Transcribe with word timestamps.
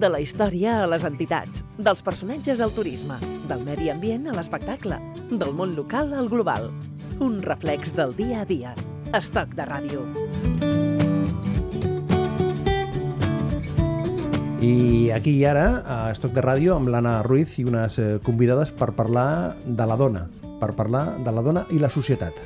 De 0.00 0.08
la 0.08 0.16
història 0.24 0.78
a 0.80 0.86
les 0.88 1.02
entitats, 1.04 1.60
dels 1.76 2.00
personatges 2.00 2.60
al 2.64 2.70
turisme, 2.72 3.18
del 3.50 3.60
medi 3.66 3.90
ambient 3.92 4.30
a 4.30 4.32
l'espectacle, 4.32 4.96
del 5.28 5.50
món 5.52 5.74
local 5.76 6.14
al 6.16 6.30
global. 6.30 6.70
Un 7.20 7.34
reflex 7.44 7.92
del 7.92 8.14
dia 8.16 8.38
a 8.40 8.46
dia. 8.48 8.70
Estoc 9.12 9.52
de 9.58 9.66
ràdio. 9.68 10.04
I 14.64 15.10
aquí 15.12 15.34
i 15.36 15.44
ara, 15.44 15.66
a 15.84 15.98
Estoc 16.14 16.32
de 16.32 16.46
Ràdio, 16.46 16.78
amb 16.78 16.88
l'Anna 16.88 17.18
Ruiz 17.26 17.58
i 17.60 17.66
unes 17.68 17.98
eh, 18.00 18.06
convidades 18.24 18.72
per 18.72 18.94
parlar 18.96 19.58
de 19.66 19.88
la 19.90 19.98
dona, 20.00 20.22
per 20.62 20.70
parlar 20.78 21.18
de 21.20 21.36
la 21.36 21.44
dona 21.44 21.66
i 21.76 21.82
la 21.82 21.92
societat. 21.92 22.40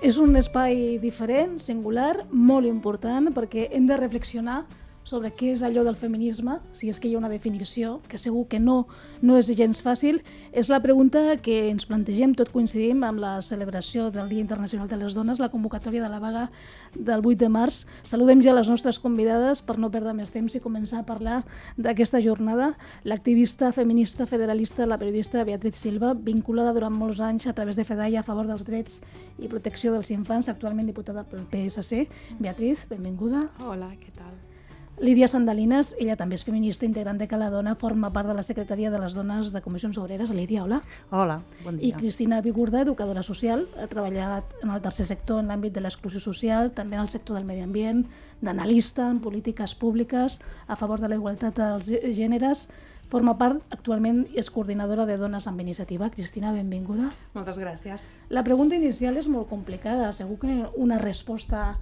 És 0.00 0.16
un 0.20 0.40
espai 0.40 0.96
diferent, 1.04 1.58
singular, 1.60 2.24
molt 2.32 2.64
important, 2.64 3.28
perquè 3.36 3.68
hem 3.76 3.84
de 3.92 4.00
reflexionar 4.00 4.62
sobre 5.04 5.30
què 5.36 5.52
és 5.52 5.62
allò 5.62 5.84
del 5.84 5.98
feminisme, 6.00 6.58
si 6.72 6.88
és 6.88 6.98
que 6.98 7.08
hi 7.08 7.14
ha 7.14 7.20
una 7.20 7.28
definició, 7.28 7.98
que 8.08 8.18
segur 8.18 8.46
que 8.48 8.58
no, 8.60 8.86
no 9.22 9.36
és 9.38 9.50
gens 9.52 9.82
fàcil, 9.84 10.22
és 10.52 10.70
la 10.72 10.80
pregunta 10.82 11.36
que 11.44 11.68
ens 11.68 11.84
plantegem, 11.86 12.32
tot 12.34 12.50
coincidim 12.52 13.04
amb 13.04 13.20
la 13.20 13.34
celebració 13.44 14.08
del 14.14 14.30
Dia 14.32 14.40
Internacional 14.40 14.88
de 14.88 14.98
les 14.98 15.14
Dones, 15.14 15.42
la 15.42 15.50
convocatòria 15.52 16.02
de 16.02 16.08
la 16.08 16.20
vaga 16.22 16.46
del 16.94 17.20
8 17.20 17.36
de 17.44 17.50
març. 17.52 17.82
Saludem 18.02 18.40
ja 18.42 18.56
les 18.56 18.70
nostres 18.72 18.98
convidades 18.98 19.60
per 19.62 19.76
no 19.78 19.92
perdre 19.92 20.16
més 20.16 20.32
temps 20.32 20.56
i 20.56 20.62
començar 20.64 21.02
a 21.02 21.08
parlar 21.08 21.42
d'aquesta 21.76 22.22
jornada. 22.24 22.72
L'activista 23.04 23.72
feminista 23.76 24.26
federalista, 24.26 24.88
la 24.88 24.98
periodista 24.98 25.44
Beatriz 25.44 25.76
Silva, 25.84 26.14
vinculada 26.14 26.72
durant 26.72 26.96
molts 26.96 27.20
anys 27.20 27.46
a 27.46 27.52
través 27.52 27.76
de 27.76 27.84
FEDAI 27.84 28.16
a 28.16 28.24
favor 28.24 28.48
dels 28.48 28.64
drets 28.64 29.02
i 29.38 29.52
protecció 29.52 29.92
dels 29.92 30.10
infants, 30.16 30.48
actualment 30.48 30.88
diputada 30.88 31.28
pel 31.28 31.44
PSC. 31.52 32.06
Beatriz, 32.40 32.88
benvinguda. 32.88 33.50
Hola, 33.68 33.92
què 34.00 34.12
tal? 34.16 34.53
Lídia 35.02 35.26
Sandalines, 35.26 35.88
ella 35.98 36.14
també 36.14 36.36
és 36.38 36.44
feminista, 36.46 36.86
integrant 36.86 37.18
de 37.18 37.26
Caladona, 37.26 37.72
forma 37.74 38.12
part 38.14 38.28
de 38.30 38.34
la 38.36 38.44
Secretaria 38.46 38.92
de 38.92 39.00
les 39.02 39.16
Dones 39.18 39.50
de 39.50 39.60
Comissions 39.60 39.98
Obreres. 39.98 40.30
Lídia, 40.30 40.62
hola. 40.62 40.78
Hola, 41.10 41.40
bon 41.64 41.80
dia. 41.80 41.88
I 41.88 41.98
Cristina 41.98 42.38
Vigurda, 42.44 42.84
educadora 42.86 43.24
social, 43.26 43.66
ha 43.74 43.88
treballat 43.90 44.54
en 44.62 44.70
el 44.70 44.84
tercer 44.84 45.08
sector 45.10 45.42
en 45.42 45.50
l'àmbit 45.50 45.74
de 45.74 45.82
l'exclusió 45.82 46.22
social, 46.22 46.70
també 46.78 46.94
en 46.94 47.02
el 47.02 47.10
sector 47.10 47.34
del 47.34 47.44
medi 47.48 47.66
ambient, 47.66 48.04
d'analista 48.40 49.08
en 49.10 49.18
polítiques 49.18 49.74
públiques 49.74 50.38
a 50.68 50.78
favor 50.78 51.02
de 51.02 51.10
la 51.10 51.18
igualtat 51.18 51.58
dels 51.58 51.90
gèneres. 52.14 52.68
Forma 53.10 53.34
part, 53.36 53.66
actualment, 53.74 54.28
i 54.30 54.38
és 54.38 54.48
coordinadora 54.50 55.08
de 55.10 55.18
Dones 55.18 55.50
amb 55.50 55.60
Iniciativa. 55.60 56.06
Cristina, 56.08 56.54
benvinguda. 56.54 57.10
Moltes 57.34 57.58
gràcies. 57.58 58.12
La 58.30 58.46
pregunta 58.46 58.78
inicial 58.78 59.18
és 59.18 59.26
molt 59.26 59.50
complicada, 59.50 60.12
segur 60.14 60.38
que 60.46 60.62
una 60.78 61.02
resposta 61.02 61.72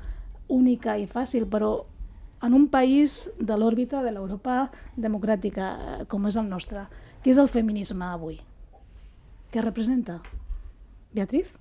única 0.48 0.96
i 0.98 1.06
fàcil, 1.06 1.46
però 1.48 1.84
en 2.42 2.54
un 2.54 2.66
país 2.68 3.30
de 3.38 3.56
l'òrbita 3.56 4.02
de 4.02 4.12
l'Europa 4.14 4.66
democràtica 4.96 5.68
eh, 5.72 6.04
com 6.10 6.26
és 6.26 6.36
el 6.36 6.48
nostre. 6.50 6.86
Què 7.22 7.32
és 7.32 7.38
el 7.38 7.50
feminisme 7.50 8.08
avui? 8.08 8.40
Què 9.52 9.62
representa? 9.62 10.18
Beatriz? 11.12 11.54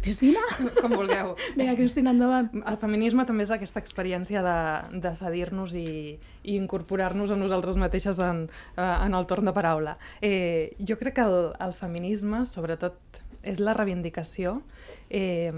Cristina? 0.00 0.40
Com 0.80 0.94
vulgueu. 0.96 1.34
Vinga, 1.58 1.74
Cristina, 1.76 2.14
endavant. 2.14 2.48
El 2.64 2.78
feminisme 2.80 3.26
també 3.28 3.44
és 3.44 3.52
aquesta 3.52 3.82
experiència 3.82 4.40
de, 4.44 4.58
de 5.04 5.12
cedir-nos 5.18 5.74
i, 5.76 6.16
i 6.16 6.56
incorporar-nos 6.56 7.34
a 7.34 7.36
nosaltres 7.36 7.76
mateixes 7.80 8.20
en, 8.24 8.46
eh, 8.76 8.86
en 8.94 9.16
el 9.16 9.28
torn 9.28 9.50
de 9.50 9.54
paraula. 9.56 9.98
Eh, 10.24 10.72
jo 10.80 10.96
crec 11.00 11.18
que 11.18 11.26
el, 11.28 11.50
el 11.60 11.76
feminisme, 11.76 12.46
sobretot, 12.48 12.96
és 13.44 13.60
la 13.60 13.74
reivindicació 13.76 14.60
eh, 15.08 15.52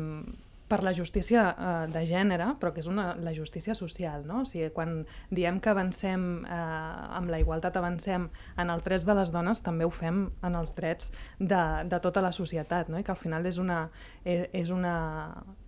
per 0.72 0.80
la 0.86 0.94
justícia 0.96 1.44
eh, 1.52 1.72
de 1.92 2.02
gènere, 2.08 2.46
però 2.60 2.72
que 2.72 2.80
és 2.80 2.88
una, 2.88 3.10
la 3.20 3.34
justícia 3.36 3.74
social, 3.76 4.24
no? 4.24 4.40
O 4.42 4.48
sigui, 4.48 4.70
quan 4.72 5.02
diem 5.28 5.58
que 5.60 5.68
avancem 5.72 6.24
eh, 6.46 7.18
amb 7.18 7.28
la 7.32 7.42
igualtat, 7.42 7.76
avancem 7.76 8.30
en 8.56 8.72
els 8.72 8.86
drets 8.86 9.04
de 9.04 9.16
les 9.18 9.32
dones, 9.34 9.60
també 9.60 9.84
ho 9.84 9.92
fem 9.92 10.24
en 10.40 10.56
els 10.56 10.72
drets 10.76 11.12
de, 11.38 11.60
de 11.92 12.00
tota 12.00 12.24
la 12.24 12.32
societat, 12.32 12.88
no? 12.88 12.96
I 12.96 13.04
que 13.04 13.12
al 13.12 13.20
final 13.20 13.44
és 13.50 13.60
una, 13.60 13.82
és, 14.24 14.46
és 14.64 14.72
una 14.72 14.96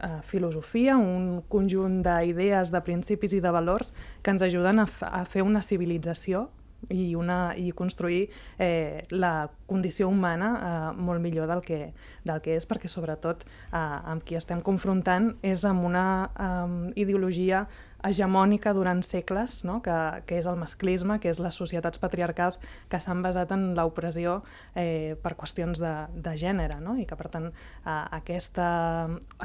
eh, 0.01 0.19
filosofia, 0.25 0.97
un 0.97 1.43
conjunt 1.53 2.01
d'idees, 2.07 2.73
de 2.73 2.85
principis 2.89 3.37
i 3.37 3.45
de 3.45 3.53
valors 3.53 3.93
que 4.23 4.33
ens 4.33 4.49
ajuden 4.49 4.87
a, 4.87 4.89
a 5.11 5.25
fer 5.29 5.45
una 5.45 5.61
civilització 5.61 6.49
i, 6.91 7.15
una, 7.17 7.55
i 7.57 7.71
construir 7.73 8.29
eh, 8.59 9.05
la 9.11 9.51
condició 9.67 10.09
humana 10.09 10.51
eh, 10.55 11.01
molt 11.01 11.23
millor 11.25 11.49
del 11.51 11.63
que, 11.65 11.81
del 12.25 12.45
que 12.45 12.59
és, 12.59 12.69
perquè 12.69 12.91
sobretot 12.91 13.45
eh, 13.47 13.79
amb 13.79 14.25
qui 14.25 14.39
estem 14.39 14.63
confrontant 14.65 15.35
és 15.43 15.65
amb 15.69 15.85
una 15.87 16.07
eh, 16.35 16.93
ideologia 17.05 17.67
hegemònica 18.05 18.75
durant 18.77 19.01
segles, 19.03 19.63
no? 19.65 19.81
que, 19.83 19.97
que 20.29 20.39
és 20.39 20.49
el 20.51 20.59
masclisme, 20.61 21.19
que 21.23 21.31
és 21.33 21.41
les 21.43 21.57
societats 21.57 22.01
patriarcals 22.03 22.61
que 22.93 23.01
s'han 23.01 23.23
basat 23.25 23.55
en 23.57 23.71
l'opressió 23.79 24.41
eh, 24.77 25.17
per 25.23 25.35
qüestions 25.41 25.81
de, 25.81 25.95
de 26.13 26.37
gènere, 26.41 26.81
no? 26.85 26.99
i 27.01 27.09
que 27.09 27.17
per 27.17 27.31
tant 27.33 27.51
eh, 27.51 28.01
aquesta, 28.21 28.69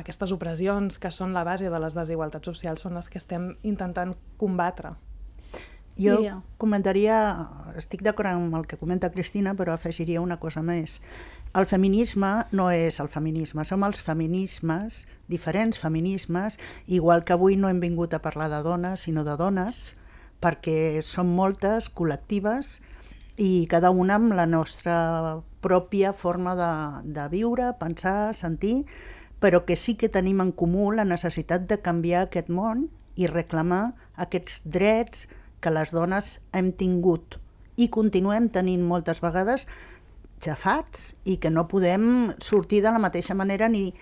aquestes 0.01 0.35
opressions 0.35 0.99
que 0.99 1.13
són 1.15 1.35
la 1.37 1.45
base 1.47 1.71
de 1.71 1.83
les 1.85 1.95
desigualtats 1.95 2.51
socials 2.51 2.83
són 2.83 2.99
les 2.99 3.09
que 3.09 3.21
estem 3.21 3.53
intentant 3.63 4.15
combatre. 4.41 4.97
Jo 5.99 6.15
Diria. 6.17 6.37
comentaria, 6.57 7.15
estic 7.77 8.01
d'acord 8.05 8.31
amb 8.31 8.55
el 8.55 8.65
que 8.69 8.79
comenta 8.79 9.11
Cristina, 9.11 9.53
però 9.59 9.73
afegiria 9.75 10.21
una 10.23 10.39
cosa 10.39 10.63
més. 10.63 10.99
El 11.59 11.65
feminisme 11.67 12.45
no 12.55 12.69
és 12.71 12.99
el 13.03 13.09
feminisme, 13.11 13.65
som 13.65 13.83
els 13.83 13.99
feminismes, 14.05 15.05
diferents 15.27 15.79
feminismes, 15.81 16.59
igual 16.87 17.25
que 17.25 17.35
avui 17.35 17.57
no 17.57 17.67
hem 17.67 17.81
vingut 17.83 18.13
a 18.13 18.21
parlar 18.23 18.47
de 18.53 18.61
dones, 18.63 19.03
sinó 19.07 19.25
de 19.27 19.35
dones, 19.35 19.95
perquè 20.39 21.01
són 21.03 21.33
moltes, 21.35 21.89
col·lectives, 21.91 22.79
i 23.39 23.67
cada 23.71 23.89
una 23.91 24.15
amb 24.19 24.35
la 24.35 24.45
nostra 24.47 25.41
pròpia 25.63 26.13
forma 26.13 26.55
de, 26.55 26.71
de 27.19 27.27
viure, 27.31 27.73
pensar, 27.79 28.33
sentir, 28.35 28.85
però 29.39 29.63
que 29.65 29.75
sí 29.75 29.95
que 29.95 30.11
tenim 30.11 30.39
en 30.43 30.51
comú 30.51 30.91
la 30.91 31.07
necessitat 31.07 31.67
de 31.67 31.79
canviar 31.83 32.27
aquest 32.27 32.51
món 32.51 32.87
i 33.15 33.27
reclamar 33.27 33.95
aquests 34.15 34.61
drets, 34.67 35.27
que 35.59 35.73
les 35.73 35.91
dones 35.95 36.39
hem 36.55 36.71
tingut 36.71 37.39
i 37.79 37.87
continuem 37.91 38.49
tenint 38.51 38.83
moltes 38.87 39.21
vegades 39.23 39.65
xafats 40.43 41.13
i 41.27 41.37
que 41.37 41.51
no 41.51 41.67
podem 41.67 42.33
sortir 42.43 42.81
de 42.83 42.91
la 42.91 43.01
mateixa 43.01 43.35
manera 43.35 43.69
ni... 43.69 43.93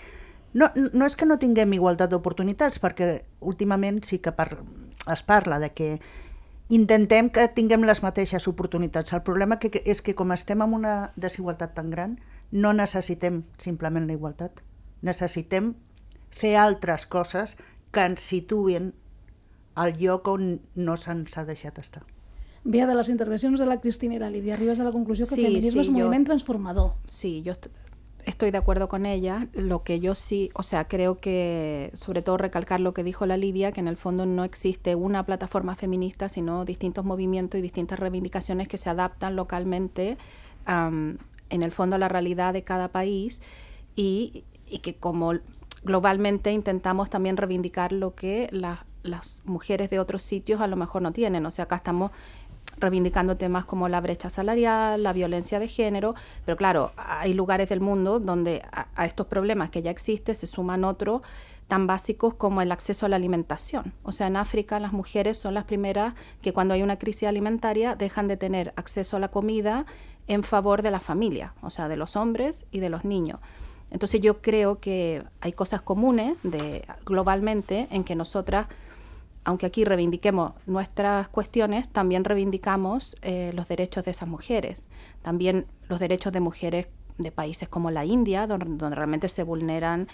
No, 0.58 0.70
no 0.76 1.06
és 1.06 1.16
que 1.18 1.28
no 1.28 1.38
tinguem 1.38 1.76
igualtat 1.76 2.10
d'oportunitats, 2.10 2.80
perquè 2.82 3.26
últimament 3.42 4.02
sí 4.06 4.22
que 4.24 4.34
par... 4.34 4.56
es 5.12 5.24
parla 5.24 5.60
de 5.60 5.70
que 5.74 5.90
intentem 6.70 7.30
que 7.30 7.48
tinguem 7.54 7.86
les 7.88 8.02
mateixes 8.04 8.48
oportunitats. 8.48 9.14
El 9.14 9.24
problema 9.28 9.60
que, 9.60 9.70
és 9.86 10.02
que 10.02 10.16
com 10.16 10.34
estem 10.34 10.64
en 10.64 10.74
una 10.74 10.96
desigualtat 11.16 11.76
tan 11.78 11.92
gran, 11.94 12.18
no 12.52 12.74
necessitem 12.74 13.44
simplement 13.62 14.08
la 14.08 14.16
igualtat. 14.18 14.64
Necessitem 15.02 15.76
fer 16.32 16.56
altres 16.58 17.06
coses 17.06 17.58
que 17.92 18.04
ens 18.06 18.24
situen 18.24 18.94
al 19.78 19.98
lloc 20.02 20.28
on 20.28 20.60
no 20.76 20.98
se'ns 20.98 21.38
ha 21.38 21.46
deixat 21.46 21.78
estar. 21.80 22.04
Bé, 22.68 22.82
de 22.86 22.96
les 22.98 23.10
intervencions 23.14 23.60
de 23.62 23.66
la 23.66 23.80
Cristina 23.80 24.16
y 24.16 24.20
la 24.20 24.30
Lidia, 24.30 24.56
arribes 24.56 24.80
a 24.82 24.84
la 24.84 24.92
conclusió 24.92 25.26
que 25.26 25.36
sí, 25.36 25.46
el 25.46 25.54
feminismo 25.54 25.84
sí, 25.84 25.88
es 25.88 25.94
un 25.94 25.98
yo, 25.98 26.06
moviment 26.06 26.26
transformador. 26.26 26.94
Sí, 27.06 27.44
yo 27.44 27.54
estoy 28.26 28.52
de 28.52 28.58
acuerdo 28.58 28.90
con 28.90 29.06
ella. 29.06 29.48
Lo 29.54 29.84
que 29.84 30.00
yo 30.00 30.16
sí, 30.16 30.50
o 30.54 30.64
sea, 30.64 30.88
creo 30.88 31.20
que, 31.20 31.92
sobre 31.94 32.22
todo 32.22 32.38
recalcar 32.38 32.82
lo 32.82 32.94
que 32.94 33.04
dijo 33.04 33.26
la 33.26 33.38
Lidia, 33.38 33.72
que 33.72 33.80
en 33.80 33.88
el 33.88 33.96
fondo 33.96 34.26
no 34.26 34.44
existe 34.44 34.96
una 34.96 35.26
plataforma 35.26 35.76
feminista, 35.76 36.28
sino 36.28 36.66
distintos 36.66 37.06
movimientos 37.06 37.60
y 37.60 37.62
distintas 37.62 38.00
reivindicaciones 38.00 38.68
que 38.68 38.78
se 38.78 38.90
adaptan 38.90 39.36
localmente, 39.36 40.18
um, 40.68 41.18
en 41.50 41.64
el 41.64 41.72
fondo, 41.72 41.96
a 41.96 42.00
la 42.00 42.10
realidad 42.10 42.52
de 42.52 42.64
cada 42.64 42.90
país 42.90 43.42
y, 43.96 44.44
y 44.68 44.80
que 44.80 44.96
como 44.96 45.34
globalmente 45.84 46.52
intentamos 46.52 47.10
también 47.10 47.38
reivindicar 47.38 47.94
lo 47.94 48.14
que 48.14 48.50
las 48.52 48.80
las 49.08 49.42
mujeres 49.46 49.90
de 49.90 50.00
otros 50.00 50.24
sitios 50.24 50.62
a 50.62 50.68
lo 50.68 50.76
mejor 50.76 51.02
no 51.02 51.12
tienen. 51.12 51.46
O 51.46 51.52
sea, 51.52 51.66
acá 51.66 51.78
estamos 51.78 52.12
reivindicando 52.78 53.38
temas 53.38 53.66
como 53.66 53.90
la 53.90 54.02
brecha 54.02 54.30
salarial, 54.30 55.02
la 55.02 55.14
violencia 55.14 55.60
de 55.60 55.68
género, 55.68 56.16
pero 56.46 56.58
claro, 56.58 56.92
hay 56.96 57.34
lugares 57.34 57.70
del 57.70 57.82
mundo 57.82 58.20
donde 58.20 58.64
a, 58.72 59.06
estos 59.06 59.28
problemas 59.28 59.70
que 59.70 59.82
ya 59.82 59.92
existen 59.92 60.36
se 60.36 60.48
suman 60.48 60.84
otros 60.84 61.22
tan 61.68 61.88
básicos 61.88 62.36
como 62.36 62.62
el 62.62 62.72
acceso 62.72 63.06
a 63.06 63.10
la 63.10 63.16
alimentación. 63.16 63.94
O 64.04 64.12
sea, 64.12 64.28
en 64.28 64.38
África 64.38 64.80
las 64.80 64.94
mujeres 64.94 65.38
son 65.38 65.54
las 65.54 65.66
primeras 65.66 66.14
que 66.42 66.54
cuando 66.54 66.74
hay 66.74 66.84
una 66.84 66.98
crisis 66.98 67.28
alimentaria 67.28 67.96
dejan 67.96 68.28
de 68.28 68.38
tener 68.38 68.74
acceso 68.76 69.18
a 69.18 69.20
la 69.20 69.30
comida 69.30 69.86
en 70.28 70.44
favor 70.44 70.82
de 70.82 70.92
la 70.92 71.00
familia, 71.00 71.54
o 71.62 71.70
sea, 71.70 71.88
de 71.88 71.98
los 71.98 72.16
hombres 72.16 72.68
y 72.72 72.80
de 72.80 72.90
los 72.90 73.04
niños. 73.04 73.40
Entonces 73.90 74.22
yo 74.22 74.42
creo 74.42 74.80
que 74.80 75.24
hay 75.42 75.54
cosas 75.54 75.82
comunes 75.82 76.36
de, 76.44 76.86
globalmente 77.06 77.88
en 77.92 78.04
que 78.04 78.16
nosotras 78.16 78.68
aunque 79.48 79.66
aquí 79.66 79.84
reivindiquemos 79.84 80.52
nuestras 80.66 81.28
cuestiones, 81.30 81.90
también 81.90 82.24
reivindicamos 82.24 83.16
eh, 83.22 83.52
los 83.56 83.68
derechos 83.68 84.06
de 84.06 84.12
esas 84.12 84.30
mujeres, 84.30 84.84
también 85.24 85.66
los 85.90 86.00
derechos 86.00 86.32
de 86.32 86.40
mujeres 86.40 86.88
de 87.18 87.32
países 87.32 87.68
como 87.68 87.90
la 87.90 88.06
India, 88.06 88.46
donde, 88.46 88.96
realmente 88.96 89.28
se 89.28 89.42
vulneran 89.44 90.08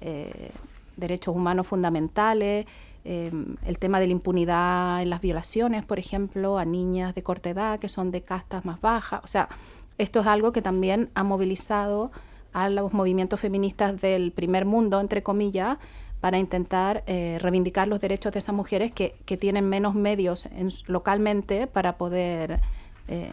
eh, 0.00 0.50
derechos 0.96 1.34
humanos 1.34 1.66
fundamentales, 1.66 2.66
Em, 3.02 3.56
el 3.64 3.78
tema 3.78 3.98
de 3.98 4.06
la 4.06 4.12
impunidad 4.12 5.00
en 5.00 5.08
las 5.08 5.22
violaciones, 5.22 5.84
por 5.84 5.98
ejemplo, 5.98 6.58
a 6.58 6.66
niñas 6.66 7.14
de 7.14 7.22
corta 7.22 7.48
edad 7.48 7.78
que 7.78 7.88
son 7.88 8.10
de 8.10 8.20
castas 8.22 8.64
más 8.66 8.80
bajas. 8.82 9.20
O 9.24 9.26
sea, 9.26 9.48
esto 9.96 10.20
es 10.20 10.26
algo 10.26 10.52
que 10.52 10.60
también 10.60 11.08
ha 11.14 11.22
movilizado 11.22 12.10
a 12.52 12.68
los 12.68 12.92
movimientos 12.92 13.40
feministas 13.40 14.00
del 14.00 14.32
primer 14.32 14.66
mundo, 14.66 15.00
entre 15.00 15.22
comillas, 15.22 15.78
para 16.20 16.38
intentar 16.38 17.02
eh, 17.06 17.38
reivindicar 17.40 17.88
los 17.88 18.00
derechos 18.00 18.32
de 18.32 18.38
esas 18.40 18.54
mujeres 18.54 18.92
que, 18.92 19.14
que 19.24 19.36
tienen 19.36 19.68
menos 19.68 19.94
medios 19.94 20.46
en, 20.46 20.70
localmente 20.86 21.66
para 21.66 21.96
poder 21.96 22.60
eh, 23.08 23.32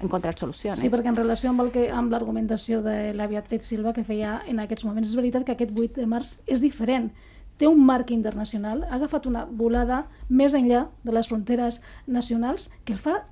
encontrar 0.00 0.38
solucions. 0.38 0.78
Sí, 0.78 0.90
perquè 0.92 1.08
en 1.08 1.16
relació 1.16 1.50
amb, 1.50 1.64
el 1.64 1.70
que, 1.72 1.86
amb 1.90 2.12
l'argumentació 2.12 2.82
de 2.84 3.14
la 3.16 3.26
Beatriz 3.30 3.64
Silva 3.64 3.94
que 3.96 4.04
feia 4.04 4.42
en 4.46 4.60
aquests 4.60 4.84
moments, 4.84 5.08
és 5.08 5.16
veritat 5.16 5.46
que 5.46 5.56
aquest 5.56 5.72
8 5.72 6.02
de 6.02 6.10
març 6.10 6.36
és 6.46 6.60
diferent 6.60 7.10
té 7.56 7.68
un 7.68 7.80
marc 7.80 8.10
internacional, 8.12 8.84
ha 8.84 8.98
agafat 8.98 9.26
una 9.30 9.46
volada 9.48 10.04
més 10.28 10.52
enllà 10.52 10.86
de 11.04 11.16
les 11.16 11.28
fronteres 11.32 11.80
nacionals 12.06 12.68
que 12.84 12.92
el 12.92 13.00
fa 13.00 13.22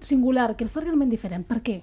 singular, 0.00 0.56
que 0.56 0.64
el 0.64 0.70
fa 0.72 0.82
realment 0.82 1.12
diferent. 1.12 1.44
Per 1.46 1.60
què? 1.62 1.82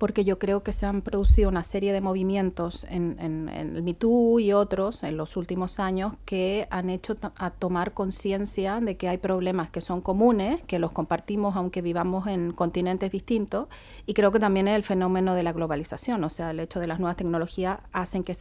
Porque 0.00 0.24
yo 0.24 0.38
creo 0.38 0.62
que 0.62 0.72
se 0.72 0.86
han 0.86 1.02
producido 1.02 1.50
una 1.50 1.62
serie 1.62 1.92
de 1.92 2.00
movimientos 2.00 2.86
en, 2.88 3.18
en, 3.20 3.50
el 3.50 3.82
MeToo 3.82 4.40
y 4.40 4.50
otros 4.50 5.02
en 5.02 5.18
los 5.18 5.36
últimos 5.36 5.78
años 5.78 6.14
que 6.24 6.66
han 6.70 6.88
hecho 6.88 7.18
a 7.36 7.50
tomar 7.50 7.92
conciencia 7.92 8.80
de 8.80 8.96
que 8.96 9.10
hay 9.10 9.18
problemas 9.18 9.68
que 9.68 9.82
son 9.82 10.00
comunes, 10.00 10.62
que 10.62 10.78
los 10.78 10.92
compartimos 10.92 11.54
aunque 11.54 11.82
vivamos 11.82 12.28
en 12.28 12.52
continentes 12.52 13.10
distintos, 13.10 13.68
y 14.06 14.14
creo 14.14 14.32
que 14.32 14.40
también 14.40 14.68
es 14.68 14.76
el 14.76 14.84
fenómeno 14.84 15.34
de 15.34 15.42
la 15.42 15.52
globalización, 15.52 16.24
o 16.24 16.30
sea, 16.30 16.52
el 16.52 16.60
hecho 16.60 16.80
de 16.80 16.86
las 16.86 16.98
nuevas 16.98 17.18
tecnologías 17.18 17.80
hacen 17.92 18.24
que 18.24 18.34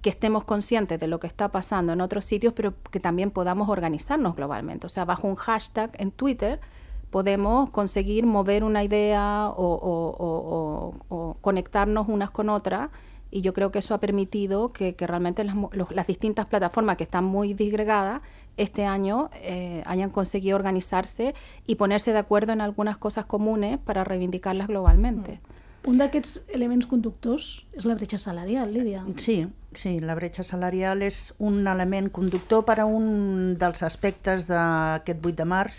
que 0.00 0.08
estemos 0.08 0.44
conscientes 0.44 0.98
de 0.98 1.06
lo 1.06 1.20
que 1.20 1.26
está 1.26 1.52
pasando 1.52 1.92
en 1.92 2.00
otros 2.00 2.24
sitios, 2.24 2.54
pero 2.54 2.72
que 2.90 3.00
también 3.00 3.30
podamos 3.30 3.68
organizarnos 3.68 4.34
globalmente. 4.34 4.86
O 4.86 4.88
sea, 4.88 5.04
bajo 5.04 5.28
un 5.28 5.34
hashtag 5.34 5.90
en 5.98 6.10
Twitter 6.10 6.58
podemos 7.10 7.70
conseguir 7.70 8.26
mover 8.26 8.64
una 8.64 8.84
idea 8.84 9.48
o, 9.48 10.94
o, 11.08 11.36
conectarnos 11.40 12.08
unas 12.08 12.30
con 12.30 12.48
otras 12.48 12.90
y 13.30 13.42
yo 13.42 13.52
creo 13.52 13.70
que 13.70 13.78
eso 13.78 13.94
ha 13.94 13.98
permitido 13.98 14.72
que, 14.72 14.94
realmente 14.98 15.44
las, 15.44 15.54
los, 15.72 15.88
distintas 16.06 16.46
plataformas 16.46 16.96
que 16.96 17.04
están 17.04 17.24
muy 17.24 17.54
disgregadas 17.54 18.20
este 18.56 18.86
año 18.86 19.30
eh, 19.36 19.82
hayan 19.86 20.10
conseguido 20.10 20.56
organizarse 20.56 21.34
y 21.66 21.76
ponerse 21.76 22.12
de 22.12 22.18
acuerdo 22.18 22.52
en 22.52 22.60
algunas 22.60 22.98
cosas 22.98 23.24
comunes 23.24 23.78
para 23.78 24.04
reivindicarlas 24.04 24.68
globalmente. 24.68 25.32
Mm. 25.32 25.59
Un 25.88 25.96
d'aquests 25.96 26.42
elements 26.52 26.84
conductors 26.84 27.46
és 27.72 27.86
la 27.88 27.94
bretxa 27.96 28.18
salarial, 28.20 28.68
Lídia. 28.74 29.00
Sí, 29.16 29.46
sí, 29.72 29.94
la 30.04 30.16
bretxa 30.18 30.44
salarial 30.44 31.00
és 31.06 31.30
un 31.40 31.62
element 31.70 32.10
conductor 32.12 32.66
per 32.68 32.76
a 32.82 32.84
un 32.84 33.54
dels 33.60 33.80
aspectes 33.86 34.44
d'aquest 34.50 35.24
8 35.24 35.38
de 35.38 35.46
març, 35.48 35.78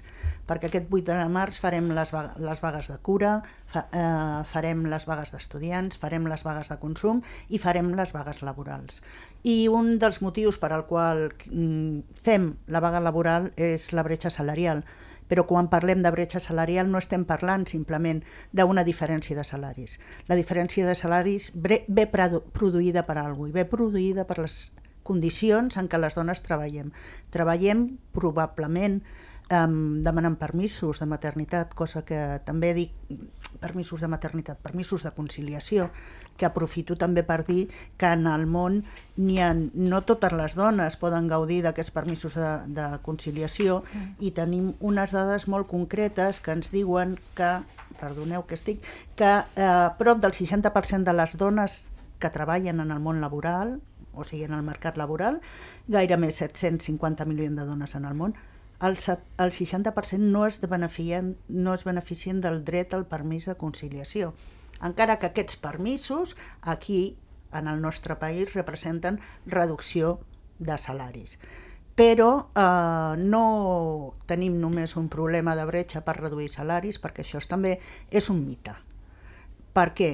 perquè 0.50 0.72
aquest 0.72 0.90
8 0.90 1.06
de 1.12 1.28
març 1.30 1.60
farem 1.62 1.92
les, 1.94 2.14
les 2.42 2.64
vagues 2.64 2.90
de 2.90 2.98
cura, 3.06 3.36
fa, 3.70 3.86
eh, 3.94 4.42
farem 4.50 4.88
les 4.90 5.06
vagues 5.06 5.36
d'estudiants, 5.36 6.02
farem 6.02 6.26
les 6.32 6.42
vagues 6.48 6.74
de 6.74 6.80
consum 6.82 7.22
i 7.50 7.62
farem 7.62 7.94
les 7.94 8.16
vagues 8.16 8.42
laborals. 8.42 9.04
I 9.46 9.68
un 9.70 10.00
dels 10.02 10.18
motius 10.26 10.58
per 10.58 10.74
al 10.74 10.88
qual 10.90 11.28
mm, 11.30 12.18
fem 12.26 12.56
la 12.74 12.82
vaga 12.82 13.04
laboral 13.06 13.52
és 13.56 13.92
la 13.94 14.08
bretxa 14.08 14.34
salarial, 14.34 14.82
però 15.32 15.46
quan 15.48 15.70
parlem 15.72 16.02
de 16.04 16.12
bretxa 16.12 16.42
salarial 16.44 16.90
no 16.92 17.00
estem 17.00 17.24
parlant 17.24 17.64
simplement 17.72 18.20
d'una 18.52 18.84
diferència 18.84 19.38
de 19.38 19.46
salaris. 19.48 19.96
La 20.28 20.36
diferència 20.36 20.84
de 20.84 20.96
salaris 21.00 21.54
ve 21.56 22.08
produïda 22.12 23.06
per 23.08 23.16
alguna 23.16 23.48
cosa, 23.48 23.56
ve 23.56 23.64
produïda 23.72 24.28
per 24.28 24.42
les 24.44 24.58
condicions 25.08 25.80
en 25.80 25.88
què 25.88 26.00
les 26.02 26.20
dones 26.20 26.44
treballem. 26.44 26.92
Treballem 27.32 27.88
probablement 28.12 29.00
um, 29.52 30.02
demanant 30.04 30.36
permisos 30.36 31.00
de 31.00 31.08
maternitat, 31.08 31.72
cosa 31.80 32.04
que 32.04 32.42
també 32.44 32.74
dic 32.76 32.92
permisos 33.60 34.02
de 34.02 34.08
maternitat, 34.08 34.60
permisos 34.62 35.04
de 35.04 35.12
conciliació, 35.16 35.90
que 36.38 36.48
aprofito 36.48 36.96
també 36.98 37.24
per 37.28 37.44
dir 37.46 37.68
que 38.00 38.10
en 38.10 38.26
el 38.30 38.48
món 38.50 38.82
ni 39.18 39.40
ha, 39.44 39.52
no 39.54 40.02
totes 40.08 40.34
les 40.34 40.56
dones 40.58 40.98
poden 40.98 41.28
gaudir 41.30 41.62
d'aquests 41.66 41.94
permisos 41.94 42.38
de, 42.40 42.50
de 42.74 42.88
conciliació 43.06 43.82
mm. 43.84 44.08
i 44.26 44.32
tenim 44.38 44.72
unes 44.80 45.14
dades 45.14 45.48
molt 45.52 45.70
concretes 45.70 46.42
que 46.42 46.56
ens 46.56 46.72
diuen 46.74 47.18
que, 47.38 47.52
perdoneu 48.00 48.48
que 48.48 48.58
estic, 48.58 48.82
que 49.16 49.32
eh, 49.56 49.88
prop 50.00 50.24
del 50.24 50.34
60% 50.34 51.06
de 51.06 51.18
les 51.18 51.38
dones 51.38 51.82
que 52.22 52.30
treballen 52.30 52.80
en 52.80 52.92
el 52.94 53.02
món 53.02 53.22
laboral, 53.22 53.80
o 54.14 54.26
sigui, 54.28 54.46
en 54.46 54.56
el 54.58 54.64
mercat 54.66 54.98
laboral, 55.00 55.40
gaire 55.88 56.18
més 56.20 56.42
750 56.42 57.26
milions 57.30 57.58
de 57.58 57.68
dones 57.68 57.96
en 57.98 58.06
el 58.10 58.18
món, 58.18 58.36
el, 58.82 58.98
el 59.38 59.52
60% 59.52 60.18
no 60.20 60.46
es, 60.46 60.60
beneficien, 60.62 61.38
no 61.48 61.74
es 61.74 61.84
beneficien 61.84 62.42
del 62.42 62.64
dret 62.66 62.94
al 62.94 63.06
permís 63.06 63.46
de 63.46 63.56
conciliació. 63.56 64.34
Encara 64.82 65.20
que 65.20 65.30
aquests 65.30 65.58
permisos 65.62 66.36
aquí, 66.62 67.18
en 67.54 67.68
el 67.68 67.82
nostre 67.82 68.16
país, 68.18 68.54
representen 68.54 69.20
reducció 69.46 70.20
de 70.58 70.78
salaris. 70.78 71.38
Però 71.96 72.32
eh, 72.56 73.16
no 73.22 74.16
tenim 74.26 74.58
només 74.62 74.96
un 74.98 75.10
problema 75.14 75.56
de 75.60 75.66
bretxa 75.70 76.02
per 76.02 76.18
reduir 76.18 76.50
salaris, 76.50 76.98
perquè 77.04 77.22
això 77.22 77.42
també 77.46 77.78
és 78.10 78.30
un 78.34 78.42
mite. 78.48 78.74
Per 79.76 79.92
què? 79.94 80.12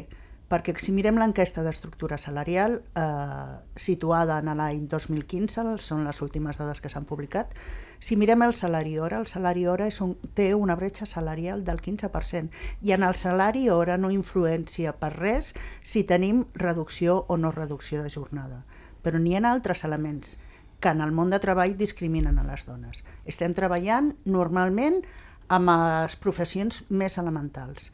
Perquè 0.47 0.73
si 0.79 0.93
mirem 0.95 1.19
l'enquesta 1.19 1.63
d'estructura 1.63 2.17
salarial 2.19 2.81
eh, 2.95 3.55
situada 3.79 4.39
en 4.43 4.51
l'any 4.57 4.87
2015, 4.91 5.77
són 5.83 6.03
les 6.07 6.21
últimes 6.23 6.59
dades 6.59 6.81
que 6.83 6.91
s'han 6.91 7.07
publicat, 7.07 7.55
si 7.99 8.15
mirem 8.15 8.43
el 8.45 8.53
salari 8.53 8.97
hora, 8.99 9.19
el 9.19 9.27
salari 9.27 9.65
hora 9.67 9.87
és 9.89 9.99
un, 10.01 10.15
té 10.37 10.53
una 10.55 10.75
bretxa 10.75 11.07
salarial 11.09 11.63
del 11.65 11.81
15% 11.81 12.49
i 12.85 12.93
en 12.93 13.03
el 13.03 13.15
salari 13.15 13.67
hora 13.69 13.97
no 13.97 14.11
influència 14.13 14.93
per 14.93 15.13
res 15.15 15.53
si 15.83 16.03
tenim 16.03 16.45
reducció 16.53 17.25
o 17.27 17.37
no 17.37 17.51
reducció 17.51 18.03
de 18.03 18.13
jornada. 18.13 18.63
Però 19.01 19.19
n'hi 19.19 19.35
ha 19.37 19.41
altres 19.49 19.83
elements 19.83 20.37
que 20.79 20.89
en 20.93 21.01
el 21.01 21.11
món 21.11 21.31
de 21.33 21.39
treball 21.41 21.77
discriminen 21.77 22.37
a 22.37 22.45
les 22.45 22.65
dones. 22.67 23.03
Estem 23.25 23.53
treballant 23.57 24.13
normalment 24.25 25.01
amb 25.49 25.71
les 25.71 26.15
professions 26.21 26.83
més 26.89 27.17
elementals. 27.17 27.91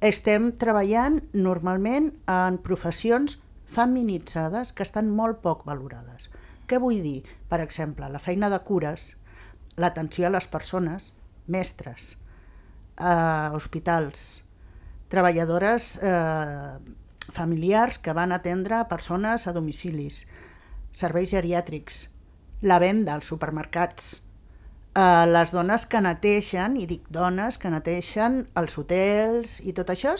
Estem 0.00 0.50
treballant 0.58 1.20
normalment 1.32 2.10
en 2.28 2.58
professions 2.58 3.38
feminitzades 3.74 4.72
que 4.72 4.82
estan 4.82 5.10
molt 5.10 5.40
poc 5.44 5.62
valorades. 5.68 6.30
Què 6.66 6.80
vull 6.80 7.02
dir? 7.04 7.22
Per 7.48 7.60
exemple, 7.62 8.08
la 8.10 8.22
feina 8.22 8.50
de 8.50 8.58
cures 8.66 9.12
l'atenció 9.76 10.26
a 10.28 10.32
les 10.34 10.46
persones, 10.46 11.12
mestres, 11.46 12.16
eh, 12.98 13.50
hospitals, 13.52 14.42
treballadores 15.08 15.98
eh, 16.02 16.78
familiars 17.32 17.98
que 17.98 18.12
van 18.12 18.32
atendre 18.32 18.84
persones 18.90 19.46
a 19.46 19.54
domicilis, 19.56 20.24
serveis 20.92 21.32
geriàtrics, 21.34 22.08
la 22.62 22.78
venda 22.78 23.14
als 23.14 23.28
supermercats, 23.30 24.22
eh, 24.94 25.26
les 25.26 25.52
dones 25.52 25.86
que 25.86 26.00
neteixen, 26.00 26.76
i 26.76 26.86
dic 26.86 27.06
dones 27.10 27.58
que 27.58 27.70
neteixen 27.70 28.44
els 28.54 28.78
hotels 28.78 29.60
i 29.60 29.74
tot 29.76 29.90
això, 29.90 30.16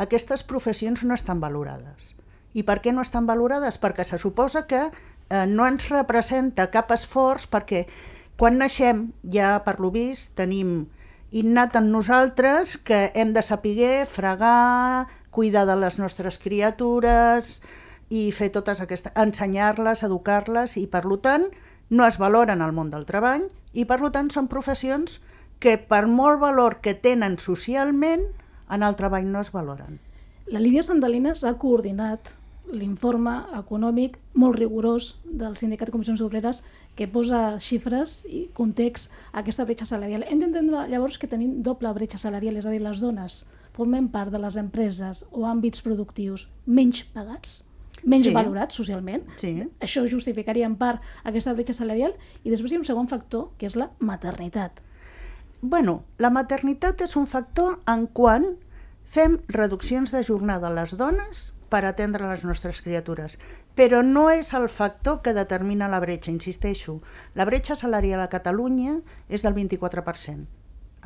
aquestes 0.00 0.42
professions 0.42 1.04
no 1.04 1.14
estan 1.14 1.40
valorades. 1.40 2.14
I 2.56 2.64
per 2.66 2.80
què 2.82 2.92
no 2.92 3.02
estan 3.04 3.28
valorades? 3.28 3.76
Perquè 3.78 4.04
se 4.04 4.18
suposa 4.18 4.66
que 4.66 4.88
eh, 4.88 5.46
no 5.46 5.66
ens 5.68 5.90
representa 5.92 6.70
cap 6.72 6.90
esforç 6.96 7.46
perquè 7.50 7.84
quan 8.40 8.56
naixem, 8.56 9.10
ja 9.28 9.58
per 9.66 9.76
lo 9.84 9.90
vist, 9.92 10.30
tenim 10.38 10.86
innat 11.36 11.74
en 11.76 11.90
nosaltres 11.92 12.78
que 12.80 13.10
hem 13.12 13.34
de 13.36 13.42
saber 13.44 14.06
fregar, 14.08 15.08
cuidar 15.30 15.66
de 15.68 15.76
les 15.76 15.98
nostres 16.00 16.38
criatures 16.40 17.58
i 18.08 18.30
fer 18.32 18.48
totes 18.54 18.80
aquestes... 18.80 19.12
ensenyar-les, 19.12 20.02
educar-les 20.08 20.78
i 20.80 20.86
per 20.88 21.04
tant 21.20 21.50
no 21.90 22.06
es 22.06 22.16
valoren 22.16 22.64
al 22.64 22.72
món 22.72 22.88
del 22.88 23.04
treball 23.04 23.50
i 23.76 23.84
per 23.84 24.00
tant 24.08 24.32
són 24.32 24.48
professions 24.48 25.20
que 25.60 25.76
per 25.76 26.06
molt 26.08 26.40
valor 26.40 26.80
que 26.80 26.96
tenen 26.96 27.36
socialment 27.36 28.24
en 28.70 28.82
el 28.82 28.96
treball 28.96 29.28
no 29.28 29.44
es 29.44 29.52
valoren. 29.52 30.00
La 30.46 30.64
Lídia 30.64 30.82
Sandalina 30.82 31.36
s'ha 31.36 31.58
coordinat 31.60 32.38
l'informe 32.70 33.32
econòmic 33.58 34.18
molt 34.38 34.58
rigorós 34.58 35.14
del 35.24 35.56
Sindicat 35.58 35.88
de 35.88 35.94
Comissions 35.94 36.20
Obreres 36.22 36.62
que 36.96 37.08
posa 37.08 37.58
xifres 37.62 38.20
i 38.28 38.48
context 38.54 39.10
a 39.32 39.40
aquesta 39.40 39.64
bretxa 39.64 39.88
salarial. 39.88 40.24
Hem 40.28 40.42
d'entendre 40.42 40.86
llavors 40.90 41.18
que 41.18 41.30
tenim 41.30 41.60
doble 41.66 41.92
bretxa 41.96 42.20
salarial, 42.20 42.56
és 42.60 42.66
a 42.66 42.74
dir, 42.74 42.82
les 42.84 43.00
dones 43.02 43.44
formen 43.74 44.10
part 44.12 44.32
de 44.32 44.38
les 44.42 44.56
empreses 44.60 45.24
o 45.30 45.46
àmbits 45.48 45.82
productius 45.82 46.48
menys 46.66 47.02
pagats, 47.14 47.60
menys 48.04 48.28
sí. 48.28 48.34
valorats 48.34 48.76
socialment. 48.76 49.26
Sí. 49.40 49.54
Això 49.82 50.04
justificaria 50.08 50.68
en 50.68 50.76
part 50.80 51.02
aquesta 51.24 51.54
bretxa 51.54 51.76
salarial 51.82 52.14
i 52.44 52.50
després 52.50 52.72
hi 52.72 52.78
ha 52.78 52.82
un 52.84 52.88
segon 52.88 53.10
factor, 53.10 53.50
que 53.58 53.66
és 53.70 53.76
la 53.78 53.90
maternitat. 53.98 54.82
Bueno, 55.60 56.02
la 56.18 56.30
maternitat 56.32 57.02
és 57.04 57.16
un 57.20 57.26
factor 57.28 57.80
en 57.90 58.06
quan 58.06 58.54
fem 59.10 59.40
reduccions 59.48 60.12
de 60.14 60.22
jornada 60.24 60.70
a 60.70 60.76
les 60.76 60.94
dones 60.96 61.50
per 61.70 61.84
atendre 61.86 62.28
les 62.28 62.44
nostres 62.44 62.82
criatures. 62.84 63.38
Però 63.78 64.02
no 64.06 64.28
és 64.34 64.50
el 64.58 64.68
factor 64.68 65.20
que 65.24 65.34
determina 65.36 65.88
la 65.88 66.00
bretxa, 66.02 66.32
insisteixo. 66.34 66.98
La 67.38 67.46
bretxa 67.48 67.78
salarial 67.78 68.20
a 68.20 68.28
Catalunya 68.32 68.98
és 69.28 69.46
del 69.46 69.54
24%, 69.56 70.44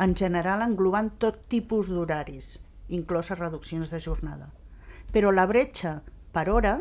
en 0.01 0.17
general 0.19 0.65
englobant 0.65 1.13
tot 1.23 1.45
tipus 1.53 1.93
d'horaris, 1.93 2.59
incloses 2.89 3.39
reduccions 3.39 3.93
de 3.93 4.01
jornada. 4.01 4.51
Però 5.13 5.31
la 5.31 5.47
bretxa 5.47 6.01
per 6.35 6.49
hora 6.51 6.81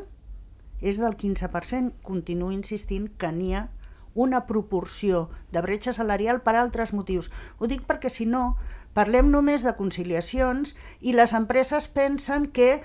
és 0.81 0.97
del 0.99 1.15
15%, 1.19 1.93
continuo 2.03 2.51
insistint 2.51 3.11
que 3.19 3.31
n'hi 3.31 3.53
ha 3.55 3.67
una 4.13 4.45
proporció 4.45 5.29
de 5.51 5.61
bretxa 5.61 5.93
salarial 5.93 6.41
per 6.45 6.55
altres 6.55 6.93
motius. 6.93 7.29
Ho 7.57 7.69
dic 7.69 7.85
perquè 7.87 8.11
si 8.13 8.27
no, 8.29 8.55
parlem 8.93 9.31
només 9.33 9.63
de 9.65 9.73
conciliacions 9.77 10.75
i 11.01 11.15
les 11.17 11.33
empreses 11.33 11.87
pensen 11.89 12.49
que 12.53 12.83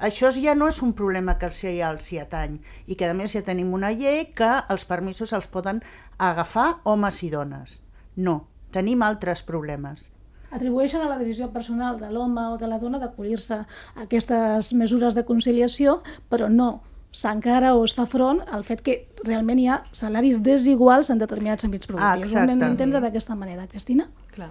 això 0.00 0.30
ja 0.36 0.54
no 0.54 0.68
és 0.68 0.80
un 0.82 0.92
problema 0.96 1.36
que 1.38 1.46
els 1.50 1.62
hi 1.64 1.80
els 1.86 2.12
hi 2.12 2.20
atany 2.22 2.60
i 2.86 2.96
que 2.96 3.08
a 3.08 3.14
més 3.14 3.34
ja 3.36 3.42
tenim 3.46 3.74
una 3.76 3.92
llei 3.92 4.30
que 4.34 4.52
els 4.68 4.84
permisos 4.84 5.32
els 5.36 5.46
poden 5.46 5.82
agafar 6.18 6.80
homes 6.84 7.22
i 7.22 7.30
dones. 7.30 7.80
No, 8.16 8.46
tenim 8.72 9.02
altres 9.02 9.42
problemes 9.42 10.10
atribueixen 10.50 11.02
a 11.02 11.08
la 11.08 11.18
decisió 11.18 11.50
personal 11.54 12.00
de 12.00 12.10
l'home 12.10 12.42
o 12.50 12.56
de 12.58 12.66
la 12.66 12.80
dona 12.82 12.98
d'acollir-se 12.98 13.60
a 13.62 13.66
aquestes 14.04 14.72
mesures 14.74 15.14
de 15.14 15.24
conciliació, 15.24 16.00
però 16.28 16.48
no 16.50 16.80
s'encara 17.12 17.74
o 17.74 17.84
es 17.84 17.94
fa 17.94 18.06
front 18.06 18.42
al 18.54 18.62
fet 18.66 18.82
que 18.86 18.96
realment 19.24 19.58
hi 19.58 19.66
ha 19.70 19.80
salaris 19.94 20.42
desiguals 20.46 21.10
en 21.10 21.18
determinats 21.22 21.66
àmbits 21.66 21.90
productius. 21.90 22.34
Ah, 22.34 22.44
Ho 22.46 22.50
hem 22.50 22.62
d'entendre 22.62 23.00
d'aquesta 23.02 23.34
manera. 23.38 23.66
Cristina? 23.70 24.06
Clar. 24.34 24.50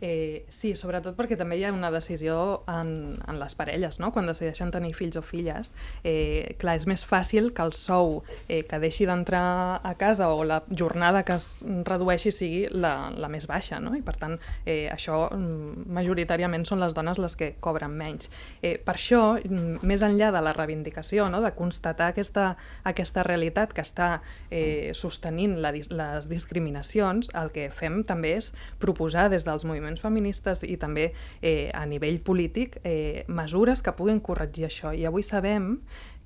Eh, 0.00 0.46
sí, 0.48 0.72
sobretot 0.78 1.16
perquè 1.18 1.36
també 1.36 1.58
hi 1.60 1.66
ha 1.68 1.72
una 1.74 1.90
decisió 1.92 2.62
en, 2.70 3.18
en 3.28 3.38
les 3.40 3.54
parelles, 3.56 3.98
no? 4.00 4.08
quan 4.14 4.28
decideixen 4.30 4.72
tenir 4.72 4.94
fills 4.96 5.18
o 5.20 5.22
filles. 5.22 5.68
Eh, 6.04 6.56
clar, 6.60 6.78
és 6.80 6.86
més 6.88 7.04
fàcil 7.04 7.50
que 7.56 7.66
el 7.66 7.74
sou 7.76 8.22
eh, 8.48 8.62
que 8.68 8.80
deixi 8.80 9.04
d'entrar 9.08 9.80
a 9.84 9.94
casa 10.00 10.30
o 10.32 10.44
la 10.44 10.62
jornada 10.70 11.22
que 11.28 11.36
es 11.36 11.60
redueixi 11.84 12.32
sigui 12.32 12.62
la, 12.72 13.10
la 13.12 13.28
més 13.32 13.46
baixa, 13.50 13.80
no? 13.82 13.92
i 13.96 14.00
per 14.06 14.16
tant 14.20 14.38
eh, 14.64 14.88
això 14.92 15.26
mm, 15.36 15.90
majoritàriament 15.92 16.64
són 16.68 16.80
les 16.80 16.96
dones 16.96 17.20
les 17.20 17.36
que 17.36 17.52
cobren 17.60 17.92
menys. 17.92 18.30
Eh, 18.62 18.78
per 18.80 18.96
això, 18.96 19.36
mm, 19.36 19.84
més 19.84 20.04
enllà 20.06 20.32
de 20.32 20.44
la 20.44 20.56
reivindicació, 20.56 21.28
no? 21.28 21.42
de 21.44 21.52
constatar 21.58 22.14
aquesta, 22.14 22.54
aquesta 22.88 23.26
realitat 23.26 23.76
que 23.76 23.84
està 23.84 24.10
eh, 24.48 24.96
sostenint 24.96 25.58
la, 25.60 25.74
les 25.76 26.32
discriminacions, 26.32 27.28
el 27.36 27.52
que 27.52 27.68
fem 27.74 28.00
també 28.08 28.36
és 28.38 28.52
proposar 28.80 29.28
des 29.28 29.44
dels 29.44 29.68
moviments 29.68 29.89
moviments 29.90 30.02
feministes 30.02 30.62
i 30.64 30.76
també 30.78 31.10
eh, 31.42 31.70
a 31.74 31.84
nivell 31.86 32.20
polític 32.22 32.78
eh, 32.84 33.24
mesures 33.28 33.82
que 33.82 33.92
puguin 33.92 34.20
corregir 34.20 34.66
això. 34.68 34.92
I 34.94 35.06
avui 35.06 35.22
sabem 35.22 35.80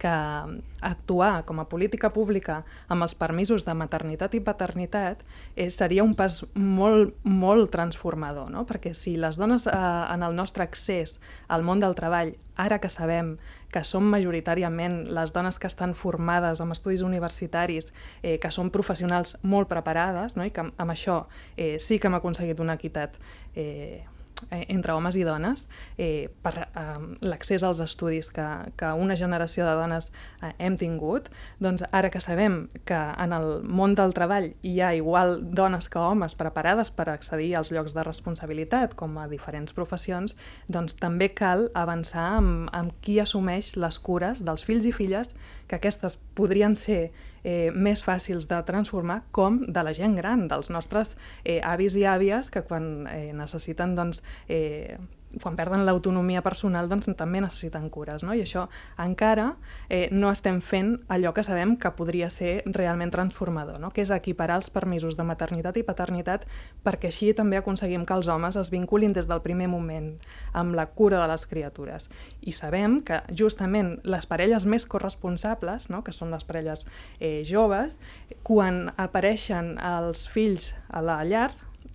que 0.05 0.61
actuar 0.85 1.45
com 1.49 1.61
a 1.61 1.69
política 1.71 2.11
pública 2.13 2.59
amb 2.93 3.07
els 3.07 3.15
permisos 3.17 3.65
de 3.65 3.73
maternitat 3.73 4.37
i 4.37 4.43
paternitat 4.45 5.23
eh, 5.57 5.71
seria 5.73 6.05
un 6.05 6.13
pas 6.19 6.43
molt, 6.53 7.15
molt 7.25 7.73
transformador, 7.73 8.51
no? 8.53 8.67
perquè 8.69 8.93
si 8.93 9.17
les 9.17 9.41
dones 9.41 9.65
eh, 9.67 9.73
en 9.73 10.27
el 10.27 10.37
nostre 10.37 10.67
accés 10.69 11.17
al 11.49 11.65
món 11.65 11.81
del 11.81 11.97
treball, 11.97 12.35
ara 12.61 12.79
que 12.83 12.93
sabem 12.93 13.35
que 13.73 13.83
són 13.89 14.05
majoritàriament 14.13 15.07
les 15.17 15.33
dones 15.35 15.57
que 15.59 15.71
estan 15.73 15.97
formades 15.97 16.61
amb 16.61 16.77
estudis 16.77 17.03
universitaris, 17.03 17.95
eh, 18.23 18.37
que 18.39 18.53
són 18.53 18.71
professionals 18.75 19.39
molt 19.43 19.73
preparades, 19.73 20.37
no? 20.37 20.45
i 20.45 20.53
que 20.53 20.69
amb 20.69 20.93
això 20.93 21.25
eh, 21.57 21.79
sí 21.81 21.99
que 21.99 22.13
hem 22.13 22.21
aconseguit 22.21 22.61
una 22.61 22.77
equitat 22.77 23.17
eh, 23.57 24.05
eh, 24.51 24.65
entre 24.69 24.95
homes 24.95 25.17
i 25.17 25.25
dones 25.25 25.67
eh, 25.99 26.29
per 26.43 26.55
eh, 26.65 26.85
l'accés 27.21 27.65
als 27.65 27.81
estudis 27.85 28.31
que, 28.35 28.47
que 28.77 28.93
una 28.93 29.17
generació 29.17 29.67
de 29.67 29.75
dones 29.79 30.11
eh, 30.43 30.53
hem 30.59 30.79
tingut, 30.81 31.31
doncs 31.63 31.85
ara 31.91 32.11
que 32.11 32.23
sabem 32.23 32.69
que 32.85 33.01
en 33.25 33.35
el 33.37 33.63
món 33.65 33.97
del 33.99 34.15
treball 34.17 34.53
hi 34.63 34.79
ha 34.81 34.95
igual 34.97 35.39
dones 35.55 35.89
que 35.89 35.99
homes 35.99 36.37
preparades 36.39 36.91
per 36.95 37.09
accedir 37.11 37.55
als 37.57 37.73
llocs 37.75 37.95
de 37.95 38.05
responsabilitat 38.07 38.95
com 38.99 39.19
a 39.19 39.29
diferents 39.31 39.75
professions, 39.77 40.37
doncs 40.69 40.99
també 41.01 41.31
cal 41.35 41.69
avançar 41.75 42.31
amb, 42.39 42.69
amb 42.73 42.95
qui 43.05 43.21
assumeix 43.21 43.75
les 43.77 43.99
cures 43.99 44.45
dels 44.45 44.65
fills 44.65 44.87
i 44.89 44.93
filles 44.93 45.35
que 45.69 45.79
aquestes 45.79 46.19
podrien 46.35 46.77
ser 46.77 47.13
eh, 47.45 47.71
més 47.71 48.03
fàcils 48.05 48.49
de 48.51 48.61
transformar 48.67 49.23
com 49.31 49.61
de 49.69 49.85
la 49.85 49.93
gent 49.97 50.17
gran, 50.19 50.49
dels 50.49 50.73
nostres 50.75 51.15
eh, 51.45 51.61
avis 51.63 51.97
i 52.01 52.07
àvies 52.09 52.51
que 52.51 52.65
quan 52.67 53.07
eh, 53.11 53.31
necessiten 53.37 53.95
doncs, 53.95 54.25
eh, 54.49 54.97
quan 55.43 55.57
perden 55.57 55.85
l'autonomia 55.87 56.43
personal 56.43 56.89
doncs 56.89 57.09
també 57.19 57.41
necessiten 57.43 57.89
cures, 57.93 58.25
no? 58.25 58.35
I 58.35 58.43
això 58.45 58.67
encara 59.01 59.55
eh, 59.89 60.09
no 60.13 60.31
estem 60.33 60.61
fent 60.65 60.97
allò 61.09 61.33
que 61.35 61.45
sabem 61.47 61.77
que 61.81 61.93
podria 61.97 62.31
ser 62.31 62.63
realment 62.67 63.13
transformador, 63.15 63.79
no? 63.81 63.91
que 63.95 64.03
és 64.05 64.13
equiparar 64.15 64.59
els 64.61 64.71
permisos 64.75 65.17
de 65.19 65.27
maternitat 65.27 65.77
i 65.77 65.85
paternitat 65.87 66.47
perquè 66.85 67.11
així 67.11 67.33
també 67.37 67.59
aconseguim 67.59 68.05
que 68.07 68.17
els 68.17 68.29
homes 68.29 68.57
es 68.61 68.71
vinculin 68.73 69.13
des 69.13 69.29
del 69.31 69.43
primer 69.45 69.69
moment 69.73 70.15
amb 70.53 70.75
la 70.75 70.87
cura 70.87 71.21
de 71.23 71.29
les 71.31 71.47
criatures. 71.47 72.09
I 72.43 72.53
sabem 72.53 73.01
que 73.07 73.21
justament 73.31 73.99
les 74.05 74.27
parelles 74.27 74.67
més 74.67 74.87
corresponsables, 74.87 75.89
no? 75.91 76.03
que 76.05 76.13
són 76.13 76.33
les 76.35 76.45
parelles 76.45 76.87
eh, 77.21 77.43
joves, 77.47 77.99
quan 78.43 78.91
apareixen 78.97 79.77
els 79.79 80.27
fills 80.31 80.73
a 80.89 81.03
la 81.05 81.23
llar 81.25 81.51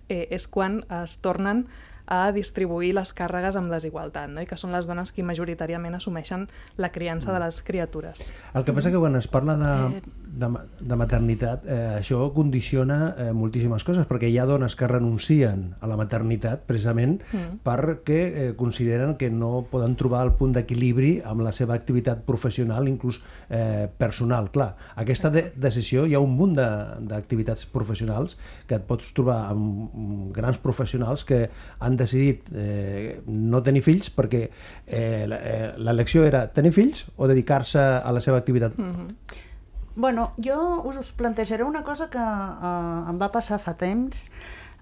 eh, 0.08 0.26
és 0.30 0.46
quan 0.50 0.82
es 1.02 1.16
tornen 1.22 1.66
a 2.10 2.32
distribuir 2.34 2.92
les 2.98 3.14
càrregues 3.14 3.56
amb 3.56 3.70
desigualtat, 3.72 4.28
no? 4.34 4.42
i 4.42 4.48
que 4.50 4.58
són 4.58 4.74
les 4.74 4.88
dones 4.90 5.14
qui 5.14 5.22
majoritàriament 5.26 5.94
assumeixen 5.94 6.48
la 6.76 6.90
criança 6.90 7.32
de 7.32 7.38
les 7.42 7.62
criatures. 7.62 8.24
El 8.54 8.66
que 8.66 8.74
passa 8.74 8.90
que 8.90 8.98
quan 8.98 9.14
es 9.16 9.30
parla 9.30 9.56
de, 9.60 10.00
eh, 10.00 10.02
de, 10.30 10.48
de 10.80 10.96
maternitat, 10.96 11.64
eh, 11.66 11.96
això 11.98 12.22
condiciona 12.34 12.98
eh, 13.10 13.30
moltíssimes 13.36 13.84
coses, 13.86 14.06
perquè 14.08 14.30
hi 14.30 14.38
ha 14.38 14.46
dones 14.48 14.76
que 14.78 14.88
renuncien 14.90 15.66
a 15.80 15.90
la 15.90 15.98
maternitat 15.98 16.62
precisament 16.68 17.18
mm. 17.20 17.60
perquè 17.66 18.20
eh, 18.28 18.46
consideren 18.58 19.16
que 19.20 19.30
no 19.30 19.66
poden 19.70 19.96
trobar 20.00 20.22
el 20.28 20.32
punt 20.38 20.54
d'equilibri 20.56 21.16
amb 21.26 21.44
la 21.44 21.52
seva 21.56 21.74
activitat 21.74 22.22
professional, 22.28 22.88
inclús 22.88 23.20
eh, 23.48 23.88
personal. 23.98 24.50
Clar, 24.54 24.70
aquesta 25.02 25.32
de 25.34 25.48
decisió, 25.56 26.06
hi 26.06 26.14
ha 26.14 26.22
un 26.22 26.36
munt 26.38 26.56
d'activitats 26.56 27.66
professionals 27.70 28.36
que 28.68 28.78
et 28.78 28.86
pots 28.86 29.12
trobar 29.16 29.42
amb 29.50 30.30
grans 30.36 30.58
professionals 30.62 31.26
que 31.26 31.44
han 31.80 31.98
decidit 32.00 32.46
eh, 32.54 33.20
no 33.26 33.62
tenir 33.66 33.82
fills 33.86 34.10
perquè 34.14 34.46
eh, 34.46 35.26
eh 35.26 35.58
l'elecció 35.80 36.24
era 36.26 36.46
tenir 36.52 36.72
fills 36.74 37.04
o 37.16 37.28
dedicar-se 37.30 37.80
a 37.80 38.12
la 38.12 38.20
seva 38.20 38.38
activitat. 38.38 38.76
Mm 38.78 38.90
-hmm. 38.94 39.48
Bueno, 39.96 40.32
jo 40.38 40.82
us 40.86 41.12
plantejaré 41.12 41.64
una 41.64 41.82
cosa 41.82 42.08
que 42.10 42.18
eh, 42.18 43.10
em 43.10 43.18
va 43.18 43.30
passar 43.34 43.58
fa 43.58 43.74
temps. 43.74 44.28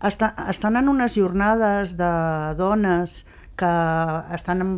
Està, 0.04 0.34
estan 0.52 0.76
en 0.78 0.88
unes 0.88 1.16
jornades 1.16 1.96
de 1.98 2.12
dones 2.58 3.24
que 3.58 3.72
estan 4.36 4.62
en, 4.62 4.74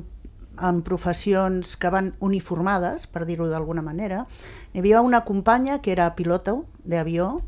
en 0.57 0.81
professions 0.87 1.75
que 1.77 1.91
van 1.93 2.15
uniformades, 2.21 3.07
per 3.11 3.27
dir-ho 3.29 3.51
d'alguna 3.51 3.83
manera. 3.83 4.25
Hi 4.73 4.81
havia 4.81 5.03
una 5.03 5.25
companya 5.27 5.81
que 5.83 5.93
era 5.93 6.15
pilota 6.15 6.55
d'avió 6.85 7.41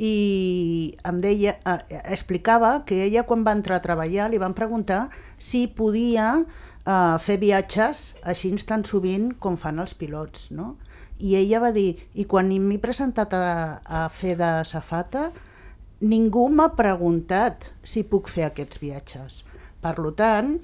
i 0.00 0.96
em 1.04 1.18
deia, 1.20 1.58
eh, 1.66 2.00
explicava 2.14 2.86
que 2.86 3.02
ella 3.04 3.26
quan 3.28 3.44
va 3.44 3.52
entrar 3.58 3.80
a 3.80 3.84
treballar 3.84 4.30
li 4.30 4.38
van 4.40 4.54
preguntar 4.56 5.08
si 5.36 5.66
podia 5.66 6.38
eh, 6.40 7.16
fer 7.20 7.36
viatges 7.42 8.14
així 8.22 8.54
tan 8.64 8.86
sovint 8.86 9.34
com 9.34 9.58
fan 9.60 9.82
els 9.82 9.92
pilots, 9.98 10.48
no? 10.56 10.76
I 11.20 11.36
ella 11.36 11.60
va 11.60 11.70
dir, 11.76 11.94
i 12.16 12.24
quan 12.24 12.48
m'he 12.48 12.80
presentat 12.80 13.34
a, 13.36 13.44
a 13.84 14.08
fer 14.08 14.36
de 14.40 14.50
safata, 14.64 15.28
ningú 16.00 16.48
m'ha 16.48 16.70
preguntat 16.76 17.66
si 17.84 18.02
puc 18.08 18.30
fer 18.32 18.48
aquests 18.48 18.80
viatges. 18.80 19.42
Per 19.80 19.94
tant, 20.16 20.56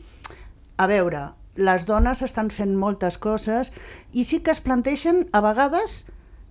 a 0.77 0.87
veure, 0.89 1.29
les 1.57 1.87
dones 1.89 2.23
estan 2.25 2.51
fent 2.53 2.75
moltes 2.77 3.17
coses 3.17 3.73
i 4.13 4.25
sí 4.25 4.41
que 4.45 4.53
es 4.53 4.61
planteixen 4.61 5.25
a 5.33 5.41
vegades 5.45 6.05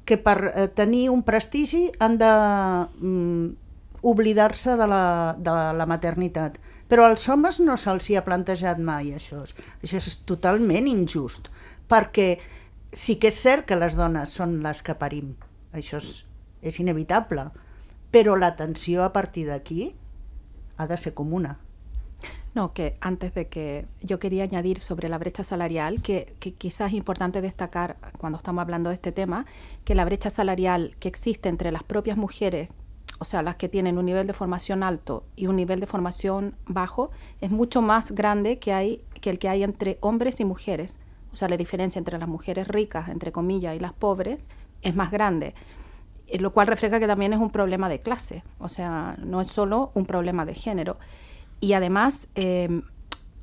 que 0.06 0.18
per 0.22 0.38
eh, 0.54 0.68
tenir 0.70 1.10
un 1.10 1.22
prestigi 1.26 1.90
han 2.00 2.18
de 2.22 2.32
mm, 3.02 3.46
oblidar-se 4.06 4.78
de, 4.78 4.88
la, 4.88 5.36
de 5.38 5.54
la 5.78 5.86
maternitat. 5.90 6.60
Però 6.86 7.08
als 7.10 7.26
homes 7.30 7.58
no 7.60 7.78
se'ls 7.82 8.12
ha 8.14 8.26
plantejat 8.26 8.78
mai 8.78 9.16
això. 9.18 9.42
Això 9.82 9.98
és 9.98 10.20
totalment 10.30 10.86
injust, 10.90 11.50
perquè 11.90 12.36
sí 12.96 13.18
que 13.20 13.28
és 13.28 13.38
cert 13.38 13.68
que 13.68 13.76
les 13.76 13.98
dones 14.00 14.32
són 14.32 14.62
les 14.64 14.82
que 14.82 14.96
parim, 14.96 15.36
això 15.76 16.00
és, 16.00 16.80
inevitable, 16.80 17.50
però 18.12 18.38
l'atenció 18.40 19.04
a 19.04 19.12
partir 19.14 19.46
d'aquí 19.50 19.92
ha 20.78 20.88
de 20.88 20.98
ser 20.98 21.14
comuna. 21.14 21.58
No, 22.56 22.72
que 22.74 22.96
antes 23.02 23.34
de 23.34 23.50
que 23.50 23.86
yo 24.02 24.18
quería 24.18 24.44
añadir 24.44 24.80
sobre 24.80 25.10
la 25.10 25.18
brecha 25.18 25.44
salarial, 25.44 26.02
que, 26.02 26.36
quizás 26.58 26.88
es 26.88 26.94
importante 26.94 27.42
destacar 27.42 27.98
cuando 28.18 28.38
estamos 28.38 28.62
hablando 28.62 28.90
de 28.90 28.96
este 28.96 29.12
tema, 29.12 29.46
que 29.84 29.94
la 29.94 30.06
brecha 30.06 30.30
salarial 30.30 30.96
que 31.00 31.10
existe 31.10 31.50
entre 31.50 31.74
las 31.74 31.84
propias 31.84 32.16
mujeres, 32.16 32.70
o 33.20 33.26
sea, 33.26 33.44
las 33.44 33.58
que 33.58 33.68
tienen 33.68 33.98
un 33.98 34.06
nivel 34.06 34.26
de 34.26 34.34
formación 34.34 34.84
alto 34.84 35.26
y 35.36 35.48
un 35.48 35.58
nivel 35.58 35.82
de 35.82 35.86
formación 35.86 36.56
bajo, 36.66 37.12
es 37.42 37.52
mucho 37.52 37.82
más 37.82 38.12
grande 38.14 38.58
que, 38.58 38.72
hay, 38.72 39.02
que 39.20 39.32
el 39.32 39.38
que 39.38 39.50
hay 39.50 39.64
entre 39.64 39.98
hombres 40.00 40.40
y 40.40 40.46
mujeres. 40.46 41.00
O 41.36 41.38
sea, 41.38 41.50
la 41.50 41.58
diferencia 41.58 42.00
entre 42.00 42.18
las 42.18 42.30
mujeres 42.30 42.66
ricas, 42.70 43.10
entre 43.10 43.34
comillas, 43.34 43.76
y 43.76 43.80
las 43.80 43.92
pobres 43.92 44.46
es 44.82 44.96
más 44.96 45.12
grande, 45.12 45.54
eh, 46.28 46.40
lo 46.40 46.54
cual 46.54 46.68
refleja 46.68 46.98
que 46.98 47.08
también 47.08 47.34
es 47.34 47.40
un 47.40 47.50
problema 47.50 47.90
de 47.90 48.00
clase, 48.00 48.42
o 48.58 48.70
sea, 48.70 49.18
no 49.20 49.42
es 49.42 49.48
solo 49.48 49.92
un 49.96 50.06
problema 50.06 50.46
de 50.46 50.54
género. 50.54 50.98
Y 51.60 51.74
además, 51.74 52.30
eh, 52.36 52.84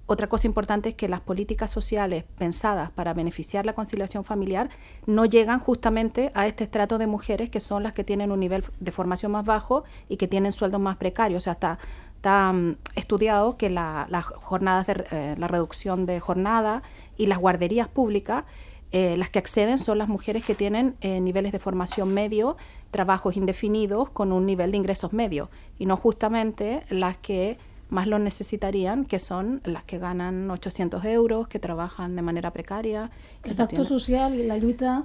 otra 0.07 0.29
cosa 0.29 0.47
importante 0.47 0.91
es 0.91 0.95
que 0.95 1.09
las 1.09 1.21
políticas 1.21 1.71
sociales 1.71 2.25
pensadas 2.37 2.91
para 2.91 3.15
beneficiar 3.15 3.65
la 3.65 3.73
conciliación 3.73 4.25
familiar 4.25 4.69
no 5.07 5.25
llegan 5.25 5.61
justamente 5.61 6.33
a 6.35 6.47
este 6.47 6.65
estrato 6.65 6.99
de 6.99 7.07
mujeres 7.07 7.51
que 7.51 7.61
son 7.61 7.83
las 7.83 7.93
que 7.93 8.05
tienen 8.05 8.33
un 8.33 8.41
nivel 8.41 8.65
de 8.81 8.93
formación 8.93 9.33
más 9.33 9.45
bajo 9.45 9.85
y 10.09 10.17
que 10.17 10.29
tienen 10.29 10.53
sueldos 10.53 10.81
más 10.81 10.97
precarios. 10.97 11.43
O 11.43 11.45
sea, 11.45 11.53
está, 11.55 11.79
está 12.17 12.53
mm, 12.53 12.77
estudiado 12.97 13.57
que 13.57 13.71
las 13.71 14.25
jornadas 14.25 14.87
de 14.87 15.07
eh, 15.11 15.35
la 15.39 15.49
reducción 15.49 16.05
de 16.05 16.19
jornada 16.21 16.83
y 17.17 17.27
las 17.27 17.39
guarderías 17.39 17.89
públicas 17.89 18.45
eh, 18.93 19.17
las 19.17 19.31
que 19.31 19.39
acceden 19.39 19.79
son 19.79 19.97
las 19.97 20.09
mujeres 20.09 20.45
que 20.45 20.55
tienen 20.55 20.97
eh, 21.01 21.19
niveles 21.19 21.51
de 21.53 21.59
formación 21.59 22.13
medio, 22.13 22.59
trabajos 22.91 23.39
indefinidos 23.39 24.11
con 24.11 24.33
un 24.33 24.45
nivel 24.45 24.71
de 24.71 24.77
ingresos 24.77 25.15
medio, 25.15 25.49
y 25.79 25.87
no 25.87 25.97
justamente 25.97 26.83
las 26.91 27.17
que 27.17 27.57
más 27.93 28.07
lo 28.07 28.19
necesitarían, 28.19 29.05
que 29.05 29.19
son 29.19 29.61
las 29.65 29.85
que 29.85 29.99
ganan 29.99 30.51
800 30.51 31.05
euros, 31.05 31.47
que 31.47 31.59
trabajan 31.59 32.17
de 32.17 32.23
manera 32.23 32.51
precaria. 32.51 33.11
El 33.45 33.55
factor 33.55 33.81
no 33.81 33.85
social 33.85 34.35
i 34.35 34.47
la 34.49 34.57
lluita 34.57 35.03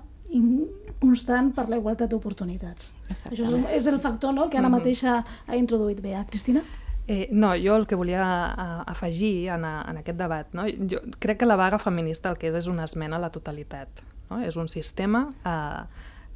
constant 1.00 1.52
per 1.56 1.68
la 1.70 1.78
igualtat 1.80 2.10
d'oportunitats. 2.12 2.96
Això 3.12 3.44
és, 3.44 3.70
és 3.78 3.88
el 3.92 4.00
factor 4.04 4.34
no, 4.34 4.48
que 4.50 4.60
ara 4.60 4.72
mateix 4.72 5.04
ha, 5.04 5.20
ha 5.48 5.60
introduït 5.60 6.02
Bea. 6.04 6.24
Cristina? 6.32 6.64
Eh, 7.08 7.28
no, 7.32 7.54
jo 7.56 7.76
el 7.76 7.86
que 7.88 7.96
volia 7.96 8.24
a, 8.24 8.82
afegir 8.84 9.50
en, 9.52 9.64
a, 9.68 9.78
en 9.88 10.02
aquest 10.02 10.20
debat, 10.20 10.52
no? 10.56 10.66
jo 10.68 11.00
crec 11.24 11.40
que 11.40 11.48
la 11.48 11.56
vaga 11.56 11.80
feminista 11.80 12.32
el 12.32 12.40
que 12.40 12.50
és 12.52 12.58
és 12.60 12.68
una 12.68 12.84
esmena 12.88 13.16
a 13.16 13.24
la 13.24 13.32
totalitat. 13.32 14.04
No? 14.30 14.42
És 14.44 14.58
un 14.60 14.68
sistema 14.68 15.28
eh, 15.44 15.84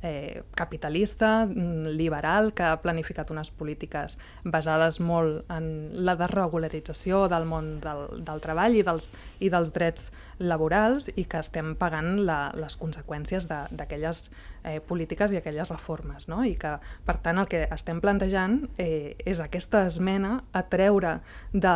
eh, 0.01 0.43
capitalista, 0.55 1.46
mm, 1.46 1.93
liberal, 1.98 2.53
que 2.53 2.63
ha 2.63 2.81
planificat 2.81 3.31
unes 3.31 3.51
polítiques 3.51 4.17
basades 4.43 5.00
molt 5.00 5.46
en 5.51 6.05
la 6.05 6.15
desregularització 6.15 7.27
del 7.31 7.46
món 7.46 7.79
del, 7.84 8.08
del 8.25 8.41
treball 8.41 8.75
i 8.75 8.84
dels, 8.84 9.12
i 9.39 9.50
dels 9.53 9.72
drets 9.74 10.12
laborals 10.41 11.10
i 11.15 11.25
que 11.29 11.39
estem 11.41 11.75
pagant 11.79 12.19
la, 12.25 12.51
les 12.57 12.75
conseqüències 12.79 13.48
d'aquelles 13.48 14.24
eh, 14.63 14.79
polítiques 14.86 15.31
i 15.33 15.39
aquelles 15.39 15.69
reformes. 15.69 16.27
No? 16.31 16.41
I 16.45 16.55
que, 16.60 16.75
per 17.05 17.17
tant, 17.24 17.41
el 17.41 17.50
que 17.51 17.63
estem 17.71 18.01
plantejant 18.03 18.60
eh, 18.81 19.15
és 19.25 19.41
aquesta 19.43 19.86
esmena 19.89 20.39
a 20.53 20.63
treure 20.69 21.17
de 21.53 21.75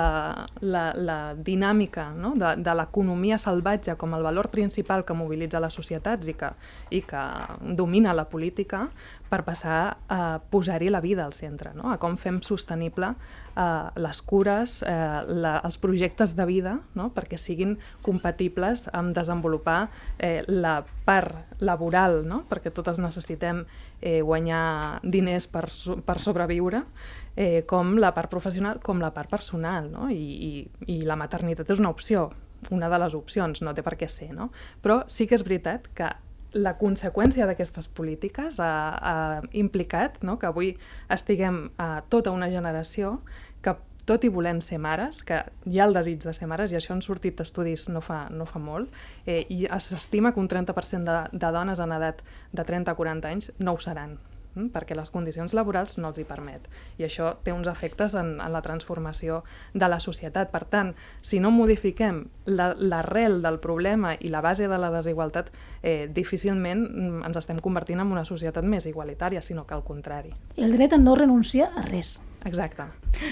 la, 0.62 0.86
la 0.95 1.19
dinàmica 1.38 2.10
no? 2.17 2.36
de, 2.39 2.55
de 2.62 2.77
l'economia 2.77 3.39
salvatge 3.41 3.98
com 4.01 4.17
el 4.17 4.25
valor 4.25 4.50
principal 4.53 5.05
que 5.05 5.17
mobilitza 5.17 5.62
les 5.63 5.77
societats 5.77 6.31
i 6.31 6.38
que, 6.38 6.51
i 6.91 7.03
que 7.05 7.25
domina 7.77 8.15
la 8.17 8.27
política 8.29 8.88
per 9.29 9.41
passar 9.46 9.98
a 10.12 10.20
posar-hi 10.51 10.91
la 10.94 11.01
vida 11.01 11.25
al 11.25 11.34
centre, 11.34 11.74
no? 11.75 11.89
a 11.91 11.98
com 12.01 12.17
fem 12.20 12.41
sostenible 12.46 13.12
eh, 13.58 13.88
les 14.01 14.22
cures, 14.22 14.77
eh, 14.86 15.22
la, 15.27 15.58
els 15.65 15.79
projectes 15.82 16.36
de 16.38 16.46
vida, 16.46 16.77
no? 16.98 17.10
perquè 17.15 17.39
siguin 17.41 17.75
compatibles 18.05 18.88
amb 18.94 19.15
desenvolupar 19.17 19.88
eh, 20.17 20.44
la 20.48 20.77
part 21.05 21.62
laboral, 21.65 22.22
no? 22.27 22.44
perquè 22.50 22.74
totes 22.74 23.01
necessitem 23.01 23.63
eh, 24.01 24.22
guanyar 24.22 25.01
diners 25.03 25.50
per, 25.51 25.67
per 26.05 26.20
sobreviure, 26.22 26.86
eh, 27.36 27.63
com 27.67 27.96
la 28.00 28.13
part 28.15 28.32
professional, 28.32 28.79
com 28.84 29.01
la 29.03 29.12
part 29.13 29.29
personal, 29.29 29.89
no? 29.91 30.10
I, 30.10 30.15
i, 30.50 30.51
i 30.96 31.01
la 31.08 31.17
maternitat 31.20 31.70
és 31.74 31.82
una 31.84 31.91
opció, 31.91 32.29
una 32.72 32.89
de 32.89 33.00
les 33.01 33.15
opcions, 33.17 33.62
no 33.62 33.74
té 33.75 33.84
per 33.86 33.96
què 34.00 34.08
ser, 34.10 34.32
no? 34.34 34.50
Però 34.82 35.01
sí 35.12 35.27
que 35.27 35.38
és 35.38 35.44
veritat 35.46 35.89
que 35.98 36.10
la 36.55 36.77
conseqüència 36.79 37.47
d'aquestes 37.50 37.89
polítiques 37.91 38.62
ha, 38.63 38.71
ha 38.95 39.15
implicat 39.51 40.21
no, 40.24 40.38
que 40.39 40.47
avui 40.47 40.71
estiguem 41.12 41.65
a 41.81 41.89
tota 42.09 42.31
una 42.31 42.48
generació 42.51 43.20
que 43.61 43.75
tot 44.05 44.24
i 44.24 44.29
volent 44.29 44.61
ser 44.61 44.77
mares, 44.79 45.24
que 45.25 45.41
hi 45.65 45.79
ha 45.81 45.87
el 45.89 45.96
desig 45.98 46.22
de 46.24 46.33
ser 46.37 46.48
mares, 46.48 46.72
i 46.72 46.77
això 46.77 46.94
han 46.94 47.01
sortit 47.01 47.41
estudis 47.41 47.87
no 47.89 48.03
fa, 48.05 48.27
no 48.29 48.46
fa 48.46 48.61
molt, 48.61 48.94
eh, 49.25 49.41
i 49.50 49.65
s'estima 49.81 50.31
que 50.31 50.39
un 50.39 50.48
30% 50.51 51.09
de, 51.09 51.18
de 51.33 51.51
dones 51.51 51.81
en 51.81 51.98
edat 51.98 52.22
de 52.53 52.63
30 52.63 52.94
a 52.94 52.96
40 53.01 53.33
anys 53.33 53.51
no 53.59 53.74
ho 53.74 53.81
seran 53.81 54.15
perquè 54.74 54.96
les 54.98 55.11
condicions 55.11 55.53
laborals 55.57 55.98
no 56.00 56.09
els 56.11 56.20
hi 56.20 56.25
permet. 56.27 56.68
I 57.00 57.07
això 57.07 57.33
té 57.44 57.53
uns 57.53 57.68
efectes 57.72 58.15
en, 58.15 58.35
en 58.41 58.53
la 58.53 58.61
transformació 58.65 59.44
de 59.74 59.89
la 59.91 60.00
societat. 60.00 60.51
Per 60.53 60.63
tant, 60.72 60.94
si 61.22 61.41
no 61.44 61.51
modifiquem 61.51 62.24
l'arrel 62.46 63.39
la, 63.39 63.50
del 63.50 63.59
problema 63.63 64.15
i 64.20 64.31
la 64.33 64.44
base 64.46 64.70
de 64.72 64.79
la 64.81 64.91
desigualtat, 64.94 65.51
eh, 65.81 66.07
difícilment 66.11 66.85
mm, 66.85 67.25
ens 67.27 67.41
estem 67.41 67.59
convertint 67.63 68.03
en 68.03 68.13
una 68.13 68.25
societat 68.25 68.65
més 68.65 68.87
igualitària, 68.89 69.41
sinó 69.41 69.65
que 69.65 69.75
al 69.75 69.83
contrari. 69.83 70.33
El 70.57 70.75
dret 70.77 70.96
a 70.96 71.01
no 71.01 71.15
renunciar 71.15 71.72
a 71.75 71.85
res. 71.89 72.20
Exacte. 72.46 72.86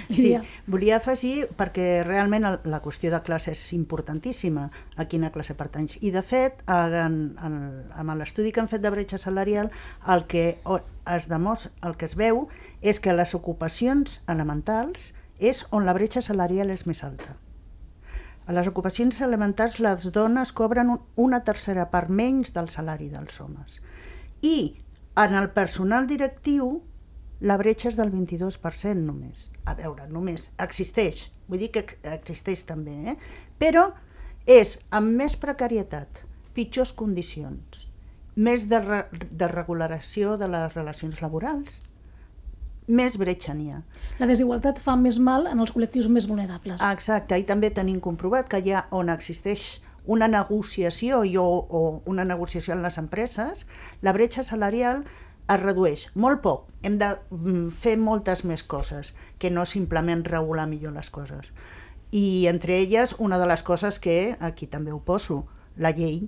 Sí, 0.10 0.34
volia 0.66 0.98
afegir, 0.98 1.48
perquè 1.58 2.02
realment 2.06 2.48
la 2.48 2.80
qüestió 2.82 3.12
de 3.14 3.20
classe 3.26 3.54
és 3.54 3.62
importantíssima, 3.76 4.70
a 4.98 5.06
quina 5.12 5.32
classe 5.32 5.56
pertanys. 5.60 6.00
I, 6.02 6.10
de 6.16 6.24
fet, 6.26 6.64
en, 6.68 7.18
en, 7.38 7.58
amb 7.94 8.16
l'estudi 8.18 8.52
que 8.52 8.64
han 8.64 8.72
fet 8.72 8.82
de 8.82 8.92
bretxa 8.94 9.20
salarial, 9.22 9.70
el 10.10 10.26
que 10.32 10.46
es 11.14 11.28
demostra, 11.30 11.72
el 11.86 11.98
que 12.00 12.10
es 12.10 12.18
veu 12.18 12.48
és 12.82 13.00
que 13.00 13.16
les 13.16 13.36
ocupacions 13.38 14.22
elementals 14.32 15.12
és 15.40 15.64
on 15.72 15.86
la 15.86 15.94
bretxa 15.96 16.24
salarial 16.26 16.74
és 16.74 16.88
més 16.90 17.04
alta. 17.06 17.36
A 18.44 18.56
les 18.56 18.68
ocupacions 18.68 19.22
elementals 19.24 19.78
les 19.80 20.10
dones 20.12 20.52
cobren 20.52 20.98
una 21.16 21.44
tercera 21.48 21.86
part 21.92 22.10
menys 22.10 22.52
del 22.56 22.68
salari 22.70 23.08
dels 23.12 23.40
homes. 23.40 23.80
I 24.42 24.76
en 25.16 25.38
el 25.40 25.52
personal 25.56 26.10
directiu 26.10 26.82
la 27.44 27.58
bretxa 27.60 27.92
és 27.92 28.00
del 28.00 28.12
22% 28.14 29.04
només. 29.04 29.50
A 29.68 29.76
veure, 29.76 30.08
només 30.12 30.48
existeix, 30.64 31.28
vull 31.50 31.60
dir 31.60 31.72
que 31.76 31.86
existeix 32.14 32.64
també, 32.68 32.96
eh? 33.14 33.16
però 33.60 33.90
és 34.48 34.78
amb 34.96 35.16
més 35.20 35.36
precarietat, 35.40 36.24
pitjors 36.56 36.94
condicions, 36.96 37.88
més 38.36 38.68
de, 38.72 38.80
re 38.80 39.02
de 39.12 39.50
regulació 39.52 40.38
de 40.40 40.48
les 40.52 40.76
relacions 40.78 41.20
laborals, 41.22 41.82
més 42.88 43.16
bretxa 43.20 43.54
n'hi 43.56 43.72
ha. 43.72 43.82
La 44.20 44.28
desigualtat 44.28 44.80
fa 44.84 44.96
més 45.00 45.20
mal 45.20 45.48
en 45.48 45.60
els 45.64 45.72
col·lectius 45.72 46.10
més 46.12 46.28
vulnerables. 46.28 46.82
Exacte, 46.92 47.40
i 47.40 47.48
també 47.48 47.72
tenim 47.72 48.00
comprovat 48.04 48.50
que 48.52 48.60
hi 48.60 48.74
ha 48.74 48.88
on 48.92 49.12
existeix 49.14 49.82
una 50.06 50.28
negociació 50.28 51.24
i 51.24 51.38
o, 51.40 51.44
o 51.44 51.84
una 52.12 52.26
negociació 52.28 52.76
en 52.76 52.84
les 52.84 52.98
empreses, 53.00 53.66
la 54.02 54.12
bretxa 54.16 54.44
salarial 54.44 55.06
es 55.48 55.60
redueix 55.60 56.08
molt 56.16 56.42
poc. 56.44 56.68
Hem 56.84 56.98
de 57.00 57.14
mm, 57.30 57.70
fer 57.72 57.98
moltes 58.00 58.44
més 58.48 58.64
coses 58.64 59.14
que 59.40 59.52
no 59.52 59.66
simplement 59.66 60.24
regular 60.28 60.68
millor 60.68 60.96
les 60.96 61.10
coses. 61.10 61.52
I 62.14 62.46
entre 62.48 62.78
elles, 62.78 63.16
una 63.20 63.40
de 63.42 63.48
les 63.50 63.64
coses 63.64 64.00
que 64.00 64.36
aquí 64.40 64.68
també 64.68 64.94
ho 64.94 65.02
poso, 65.02 65.44
la 65.78 65.92
llei 65.92 66.28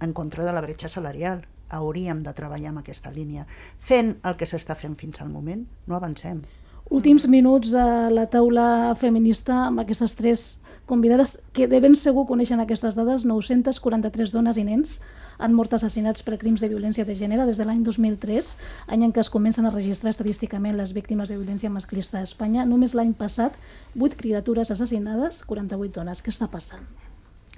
en 0.00 0.12
contra 0.12 0.44
de 0.44 0.52
la 0.52 0.60
bretxa 0.60 0.88
salarial. 0.92 1.46
Hauríem 1.68 2.22
de 2.22 2.34
treballar 2.36 2.70
en 2.70 2.78
aquesta 2.78 3.10
línia. 3.10 3.46
Fent 3.78 4.18
el 4.22 4.36
que 4.38 4.46
s'està 4.46 4.76
fent 4.78 4.94
fins 5.00 5.22
al 5.22 5.32
moment, 5.32 5.64
no 5.86 5.96
avancem. 5.96 6.44
Últims 6.86 7.24
minuts 7.26 7.72
de 7.74 7.86
la 8.14 8.28
taula 8.30 8.94
feminista 8.94 9.64
amb 9.64 9.82
aquestes 9.82 10.14
tres 10.14 10.44
convidades 10.86 11.40
que 11.52 11.66
de 11.66 11.80
ben 11.82 11.96
segur 11.98 12.28
coneixen 12.28 12.62
aquestes 12.62 12.94
dades, 12.94 13.24
943 13.26 14.30
dones 14.30 14.60
i 14.60 14.66
nens 14.68 15.00
han 15.38 15.54
mort 15.54 15.74
assassinats 15.76 16.22
per 16.26 16.38
crims 16.40 16.62
de 16.64 16.70
violència 16.72 17.04
de 17.04 17.16
gènere 17.18 17.46
des 17.46 17.58
de 17.60 17.66
l'any 17.68 17.82
2003, 17.84 18.54
any 18.88 19.04
en 19.06 19.12
què 19.12 19.22
es 19.22 19.30
comencen 19.32 19.66
a 19.66 19.74
registrar 19.74 20.10
estadísticament 20.14 20.76
les 20.78 20.94
víctimes 20.96 21.28
de 21.28 21.36
violència 21.36 21.70
masclista 21.70 22.18
a 22.18 22.26
Espanya. 22.26 22.64
Només 22.64 22.94
l'any 22.94 23.12
passat, 23.14 23.56
8 23.98 24.16
criatures 24.16 24.70
assassinades, 24.70 25.42
48 25.44 26.00
dones. 26.00 26.22
Què 26.22 26.32
està 26.34 26.48
passant? 26.52 26.86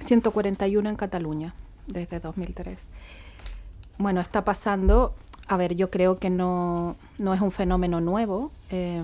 141 0.00 0.88
en 0.88 0.96
Cataluña 0.96 1.54
desde 1.86 2.20
2003. 2.20 2.86
Bueno, 3.98 4.20
está 4.20 4.44
pasando, 4.44 5.14
a 5.48 5.56
ver, 5.56 5.74
yo 5.74 5.90
creo 5.90 6.18
que 6.18 6.30
no, 6.30 6.96
no 7.18 7.34
es 7.34 7.40
un 7.40 7.50
fenómeno 7.50 8.00
nuevo. 8.00 8.52
Eh, 8.70 9.02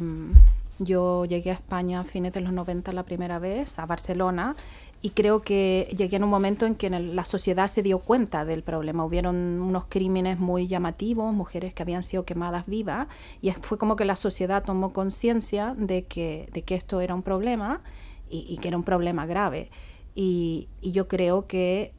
yo 0.78 1.24
llegué 1.24 1.50
a 1.50 1.54
España 1.54 2.00
a 2.00 2.04
fines 2.04 2.32
de 2.32 2.40
los 2.40 2.52
90 2.52 2.92
la 2.92 3.04
primera 3.04 3.38
vez, 3.38 3.78
a 3.78 3.86
Barcelona, 3.86 4.56
y 5.04 5.10
creo 5.10 5.42
que 5.42 5.94
llegué 5.94 6.16
en 6.16 6.24
un 6.24 6.30
momento 6.30 6.64
en 6.64 6.76
que 6.76 6.88
la 6.88 7.26
sociedad 7.26 7.68
se 7.68 7.82
dio 7.82 7.98
cuenta 7.98 8.46
del 8.46 8.62
problema. 8.62 9.04
Hubieron 9.04 9.36
unos 9.60 9.84
crímenes 9.84 10.38
muy 10.38 10.66
llamativos, 10.66 11.34
mujeres 11.34 11.74
que 11.74 11.82
habían 11.82 12.02
sido 12.02 12.24
quemadas 12.24 12.64
vivas, 12.64 13.06
y 13.42 13.50
fue 13.50 13.76
como 13.76 13.96
que 13.96 14.06
la 14.06 14.16
sociedad 14.16 14.64
tomó 14.64 14.94
conciencia 14.94 15.74
de 15.76 16.04
que, 16.06 16.48
de 16.54 16.62
que 16.62 16.74
esto 16.74 17.02
era 17.02 17.14
un 17.14 17.22
problema 17.22 17.82
y, 18.30 18.56
que 18.62 18.68
era 18.68 18.78
un 18.78 18.82
problema 18.82 19.26
grave. 19.26 19.70
Y, 20.14 20.68
y, 20.80 20.92
yo 20.92 21.06
creo 21.06 21.46
que 21.46 21.92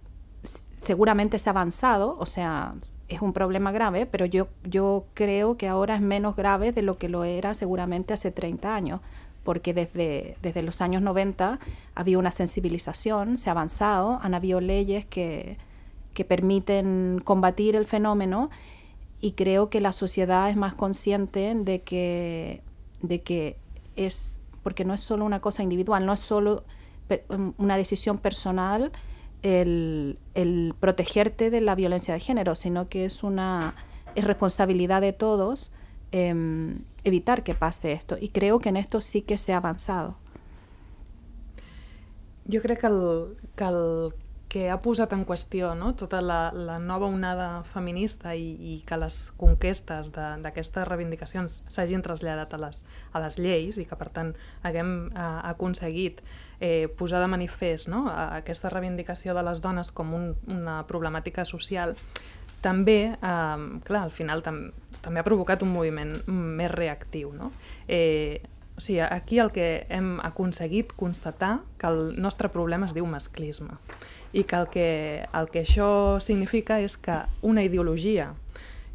seguramente 0.72 1.38
se 1.38 1.48
ha 1.48 1.52
avanzado, 1.52 2.18
o 2.18 2.26
sea, 2.26 2.74
es 3.08 3.22
un 3.22 3.34
problema 3.34 3.72
grave, 3.72 4.08
pero 4.08 4.26
yo, 4.26 4.48
yo 4.63 5.06
creo 5.13 5.58
que 5.58 5.68
ahora 5.68 5.94
es 5.94 6.02
menos 6.02 6.36
grave 6.36 6.72
de 6.72 6.82
lo 6.82 6.98
que 6.98 7.10
lo 7.10 7.24
era 7.24 7.54
seguramente 7.54 8.15
hace 8.15 8.32
30 8.32 8.74
años 8.74 9.02
porque 9.45 9.73
desde, 9.73 10.38
desde 10.41 10.63
los 10.63 10.81
años 10.81 11.01
90 11.01 11.60
había 11.93 12.19
una 12.19 12.34
sensibilización, 12.34 13.38
se 13.38 13.49
ha 13.49 13.51
avanzado, 13.51 14.19
han 14.21 14.34
habido 14.34 14.60
leyes 14.60 15.05
que, 15.05 15.58
que 16.13 16.25
permiten 16.25 17.21
combatir 17.23 17.75
el 17.75 17.86
fenómeno 17.86 18.49
y 19.21 19.34
creo 19.34 19.69
que 19.69 19.79
la 19.79 19.91
sociedad 19.91 20.49
es 20.49 20.58
más 20.58 20.73
consciente 20.73 21.53
de 21.55 21.81
que, 21.84 22.63
de 23.01 23.21
que 23.21 23.58
es, 23.95 24.41
porque 24.63 24.84
no 24.84 24.93
es 24.93 25.01
solo 25.01 25.23
una 25.23 25.39
cosa 25.39 25.63
individual, 25.63 26.05
no 26.05 26.13
es 26.13 26.19
solo 26.19 26.63
una 27.58 27.77
decisión 27.77 28.17
personal 28.17 28.91
el, 29.43 30.17
el 30.34 30.73
protegerte 30.79 31.51
de 31.51 31.62
la 31.62 31.75
violencia 31.75 32.15
de 32.15 32.19
género, 32.19 32.55
sino 32.55 32.89
que 32.89 33.05
es 33.05 33.21
una 33.21 33.75
es 34.15 34.23
responsabilidad 34.23 35.01
de 35.01 35.13
todos 35.13 35.71
eh, 36.12 36.78
evitar 37.04 37.44
que 37.44 37.56
pase 37.56 37.91
esto. 37.91 38.18
Y 38.20 38.30
creo 38.30 38.60
que 38.60 38.70
en 38.70 38.78
esto 38.78 39.02
sí 39.02 39.22
que 39.22 39.38
se 39.38 39.54
ha 39.54 39.58
avançado. 39.58 40.18
Jo 42.52 42.62
crec 42.62 42.82
que 42.82 42.88
el, 42.88 43.38
que 43.56 43.63
el 43.63 44.13
que 44.56 44.70
ha 44.72 44.78
posat 44.80 45.12
en 45.12 45.26
qüestió 45.28 45.74
no? 45.76 45.89
tota 46.00 46.22
la, 46.24 46.54
la 46.56 46.78
nova 46.80 47.10
onada 47.12 47.65
feminista 47.74 48.32
i, 48.39 48.54
i 48.56 48.76
que 48.88 48.96
les 49.02 49.18
conquestes 49.36 50.13
d'aquestes 50.15 50.88
reivindicacions 50.88 51.58
s'hagin 51.68 52.06
traslladat 52.06 52.54
a 52.56 52.60
les, 52.62 52.86
a 53.12 53.20
les 53.20 53.36
lleis 53.41 53.76
i 53.82 53.84
que 53.89 53.98
per 54.00 54.08
tant 54.15 54.32
haguem 54.63 54.94
eh, 55.10 55.26
aconseguit 55.52 56.22
eh, 56.62 56.88
posar 56.88 57.20
de 57.20 57.28
manifest 57.34 57.91
no? 57.91 58.06
aquesta 58.08 58.72
reivindicació 58.72 59.36
de 59.36 59.44
les 59.44 59.60
dones 59.60 59.91
com 59.91 60.15
un, 60.15 60.32
una 60.48 60.78
problemàtica 60.88 61.44
social 61.44 61.98
també, 62.65 62.99
eh, 63.13 63.69
clar, 63.86 64.01
al 64.01 64.12
final 64.12 64.43
tam 64.45 64.65
també 65.06 65.21
ha 65.21 65.28
provocat 65.28 65.62
un 65.62 65.69
moviment 65.69 66.17
més 66.28 66.71
reactiu. 66.73 67.32
No? 67.38 67.51
Eh, 67.88 68.41
o 68.75 68.82
sigui, 68.82 68.99
aquí 69.06 69.39
el 69.39 69.54
que 69.56 69.86
hem 69.93 70.17
aconseguit 70.25 70.91
constatar 70.97 71.60
que 71.80 71.88
el 71.88 72.15
nostre 72.19 72.49
problema 72.51 72.89
es 72.89 72.95
diu 72.97 73.06
masclisme 73.08 73.78
i 74.36 74.43
que 74.43 74.58
el 74.58 74.67
que, 74.67 74.88
el 75.32 75.47
que 75.54 75.62
això 75.63 76.19
significa 76.19 76.82
és 76.84 76.97
que 76.99 77.21
una 77.45 77.63
ideologia 77.63 78.34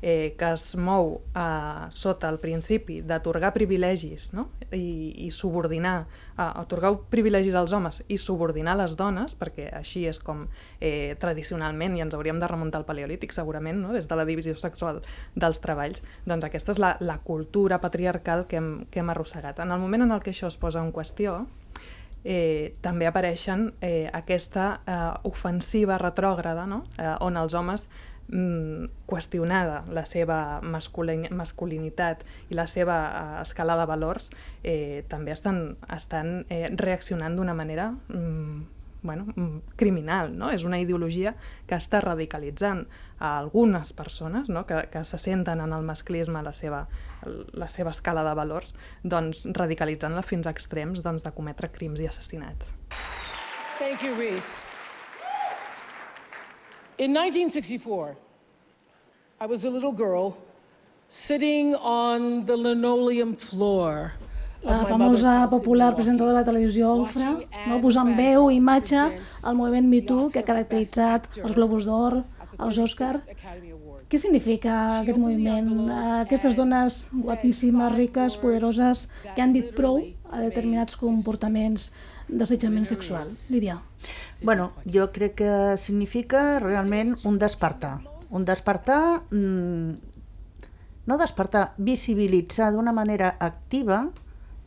eh, 0.03 0.35
que 0.39 0.53
es 0.55 0.77
mou 0.77 1.21
eh, 1.35 1.87
sota 1.91 2.31
el 2.33 2.39
principi 2.41 3.01
d'atorgar 3.05 3.53
privilegis 3.55 4.31
no? 4.37 4.49
I, 4.73 5.27
i 5.27 5.31
subordinar, 5.35 6.07
eh, 6.37 6.47
atorgar 6.47 6.95
privilegis 7.13 7.55
als 7.59 7.75
homes 7.77 8.03
i 8.09 8.19
subordinar 8.21 8.77
les 8.81 8.97
dones, 8.97 9.37
perquè 9.39 9.69
així 9.77 10.07
és 10.09 10.21
com 10.25 10.47
eh, 10.81 11.17
tradicionalment, 11.21 11.97
i 11.97 12.05
ens 12.05 12.17
hauríem 12.17 12.41
de 12.41 12.51
remuntar 12.51 12.81
al 12.81 12.89
paleolític 12.89 13.35
segurament, 13.37 13.81
no? 13.83 13.95
des 13.97 14.09
de 14.09 14.19
la 14.19 14.27
divisió 14.29 14.57
sexual 14.57 15.03
dels 15.35 15.61
treballs, 15.61 16.05
doncs 16.27 16.49
aquesta 16.49 16.77
és 16.77 16.83
la, 16.83 16.97
la 17.01 17.19
cultura 17.25 17.81
patriarcal 17.81 18.47
que 18.49 18.61
hem, 18.61 18.73
que 18.91 19.03
hem 19.03 19.11
arrossegat. 19.13 19.61
En 19.61 19.73
el 19.75 19.83
moment 19.83 20.07
en 20.07 20.15
el 20.17 20.23
que 20.25 20.33
això 20.35 20.49
es 20.49 20.57
posa 20.61 20.81
en 20.81 20.95
qüestió, 20.95 21.43
eh, 22.25 22.77
també 22.81 23.09
apareixen 23.09 23.71
eh, 23.81 24.09
aquesta 24.13 24.81
eh, 24.85 25.01
ofensiva 25.29 25.99
retrògrada 25.99 26.67
no? 26.69 26.83
eh, 26.99 27.15
on 27.21 27.37
els 27.41 27.55
homes 27.57 27.89
qüestionada 28.31 29.85
la 29.91 30.05
seva 30.07 30.61
masculin 30.63 31.27
masculinitat 31.35 32.23
i 32.51 32.59
la 32.59 32.67
seva 32.71 32.99
uh, 33.11 33.39
escala 33.43 33.77
de 33.81 33.87
valors, 33.91 34.31
eh, 34.63 35.03
també 35.11 35.35
estan, 35.35 35.77
estan 35.91 36.45
eh, 36.49 36.69
reaccionant 36.79 37.35
d'una 37.37 37.55
manera 37.59 37.91
mm, 37.91 38.61
bueno, 39.03 39.27
mm, 39.35 39.75
criminal, 39.77 40.37
no? 40.37 40.51
És 40.53 40.65
una 40.65 40.79
ideologia 40.81 41.35
que 41.67 41.79
està 41.79 42.03
radicalitzant 42.05 42.85
a 43.19 43.37
algunes 43.39 43.93
persones 43.97 44.49
no? 44.49 44.67
que, 44.67 44.83
que 44.93 45.05
se 45.05 45.19
senten 45.19 45.61
en 45.61 45.73
el 45.73 45.87
masclisme 45.87 46.43
la 46.43 46.53
seva, 46.53 46.87
la 47.53 47.69
seva 47.69 47.95
escala 47.97 48.25
de 48.27 48.35
valors, 48.37 48.75
doncs 49.03 49.47
radicalitzant-la 49.57 50.23
fins 50.23 50.47
a 50.47 50.55
extrems 50.55 51.03
doncs, 51.03 51.25
de 51.25 51.33
cometre 51.33 51.73
crims 51.73 52.01
i 52.01 52.11
assassinats. 52.11 52.75
Thank 53.79 54.05
you, 54.05 54.15
Reese. 54.15 54.70
In 57.01 57.15
1964, 57.15 58.15
I 59.41 59.47
was 59.47 59.65
a 59.65 59.71
little 59.71 59.91
girl 59.91 60.37
sitting 61.09 61.75
on 61.75 62.45
the 62.45 62.55
linoleum 62.55 63.35
floor 63.37 64.13
la 64.63 64.85
famosa 64.85 65.49
popular 65.49 65.95
presentadora 65.97 66.41
de 66.41 66.45
televisió 66.45 66.91
Ofra 66.93 67.31
posar 67.81 68.05
en 68.05 68.13
veu 68.21 68.51
i 68.51 68.59
imatge 68.61 69.01
al 69.41 69.57
moviment 69.57 69.89
Me 69.89 70.03
Too 70.05 70.29
que 70.29 70.43
ha 70.43 70.49
caracteritzat 70.51 71.41
els 71.41 71.57
Globus 71.57 71.89
d'Or, 71.89 72.21
els 72.61 72.81
Òscar. 72.85 73.15
Què 74.13 74.21
significa 74.21 75.01
aquest 75.01 75.17
moviment? 75.17 75.89
Aquestes 76.21 76.53
dones 76.59 77.07
guapíssimes, 77.15 77.95
riques, 77.97 78.37
poderoses, 78.45 79.07
que 79.33 79.41
han 79.41 79.57
dit 79.57 79.73
prou 79.73 80.03
a 80.29 80.45
determinats 80.45 81.01
comportaments 81.01 81.95
d'assetjament 82.29 82.85
sexual. 82.93 83.33
Lídia. 83.49 83.81
Bueno, 84.43 84.73
jo 84.87 85.11
crec 85.13 85.35
que 85.37 85.77
significa 85.77 86.59
realment 86.61 87.17
un 87.25 87.39
despertar. 87.39 88.01
Un 88.31 88.47
despertar, 88.49 89.23
mmm, 89.31 89.99
no 91.07 91.19
despertar, 91.19 91.75
visibilitzar 91.77 92.73
d'una 92.73 92.93
manera 92.93 93.35
activa 93.39 94.11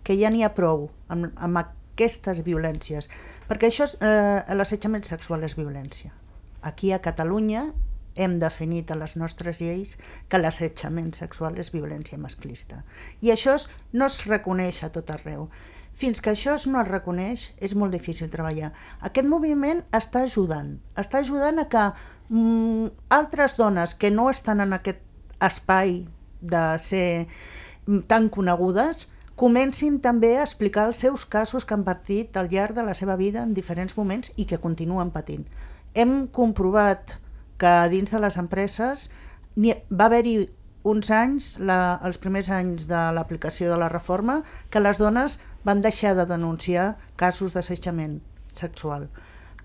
que 0.03 0.17
ja 0.19 0.29
n'hi 0.29 0.43
ha 0.43 0.53
prou 0.53 0.89
amb, 1.07 1.31
amb 1.35 1.61
aquestes 1.63 2.43
violències. 2.45 3.09
Perquè 3.49 3.69
això, 3.71 3.87
eh, 3.99 4.53
l'assetjament 4.53 5.03
sexual 5.07 5.43
és 5.43 5.55
violència. 5.57 6.11
Aquí 6.61 6.91
a 6.91 7.01
Catalunya 7.01 7.71
hem 8.15 8.37
definit 8.39 8.91
a 8.91 8.95
les 8.95 9.15
nostres 9.17 9.59
lleis 9.61 9.97
que 10.29 10.37
l'assetjament 10.37 11.13
sexual 11.17 11.57
és 11.57 11.71
violència 11.73 12.17
masclista. 12.17 12.83
I 13.21 13.33
això 13.33 13.57
no 13.91 14.05
es 14.05 14.25
reconeix 14.25 14.83
a 14.83 14.91
tot 14.93 15.09
arreu. 15.09 15.49
Fins 15.93 16.21
que 16.21 16.33
això 16.33 16.55
no 16.67 16.81
es 16.81 16.89
reconeix, 16.89 17.45
és 17.61 17.75
molt 17.77 17.93
difícil 17.93 18.31
treballar. 18.33 18.71
Aquest 19.05 19.27
moviment 19.29 19.83
està 19.93 20.23
ajudant, 20.25 20.79
està 20.97 21.21
ajudant 21.21 21.61
a 21.61 21.67
que 21.69 21.83
mm, 22.29 22.87
altres 23.13 23.57
dones 23.59 23.93
que 23.95 24.11
no 24.11 24.29
estan 24.31 24.63
en 24.63 24.73
aquest 24.73 25.03
espai 25.43 26.01
de 26.41 26.63
ser 26.79 27.27
mm, 27.85 28.05
tan 28.09 28.29
conegudes 28.33 29.07
comencin 29.35 29.99
també 30.01 30.35
a 30.37 30.45
explicar 30.45 30.87
els 30.89 30.99
seus 31.01 31.25
casos 31.25 31.65
que 31.65 31.73
han 31.73 31.85
patit 31.85 32.37
al 32.37 32.49
llarg 32.51 32.75
de 32.77 32.85
la 32.85 32.93
seva 32.93 33.15
vida 33.17 33.41
en 33.43 33.53
diferents 33.53 33.95
moments 33.97 34.31
i 34.37 34.45
que 34.49 34.61
continuen 34.61 35.13
patint. 35.13 35.45
Hem 35.93 36.27
comprovat 36.27 37.17
que 37.57 37.73
dins 37.89 38.11
de 38.11 38.19
les 38.21 38.37
empreses 38.37 39.09
va 39.57 40.05
haver-hi 40.05 40.37
uns 40.83 41.09
anys, 41.15 41.53
la, 41.59 41.97
els 42.03 42.19
primers 42.19 42.49
anys 42.51 42.87
de 42.89 43.01
l'aplicació 43.15 43.71
de 43.71 43.79
la 43.79 43.89
reforma, 43.89 44.41
que 44.69 44.81
les 44.83 44.99
dones 44.99 45.39
van 45.63 45.81
deixar 45.81 46.13
de 46.15 46.25
denunciar 46.29 46.97
casos 47.15 47.53
d'assetjament 47.53 48.19
sexual. 48.53 49.07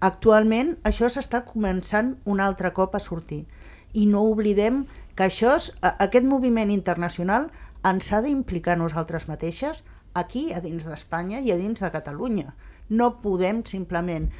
Actualment 0.01 0.77
això 0.87 1.11
s'està 1.11 1.43
començant 1.47 2.15
un 2.25 2.41
altre 2.41 2.71
cop 2.73 2.95
a 2.95 3.03
sortir 3.03 3.45
i 3.93 4.07
no 4.07 4.23
oblidem 4.31 4.85
que 5.19 5.27
això 5.27 5.57
és, 5.59 5.73
aquest 5.83 6.25
moviment 6.25 6.71
internacional 6.71 7.49
ens 7.89 8.13
ha 8.13 8.21
d'implicar 8.23 8.77
nosaltres 8.79 9.27
mateixes 9.31 9.83
aquí, 10.15 10.53
a 10.53 10.61
dins 10.63 10.87
d'Espanya 10.87 11.41
i 11.43 11.51
a 11.53 11.59
dins 11.59 11.83
de 11.83 11.91
Catalunya. 11.95 12.55
No 12.89 13.19
podem 13.23 13.65
simplement... 13.67 14.31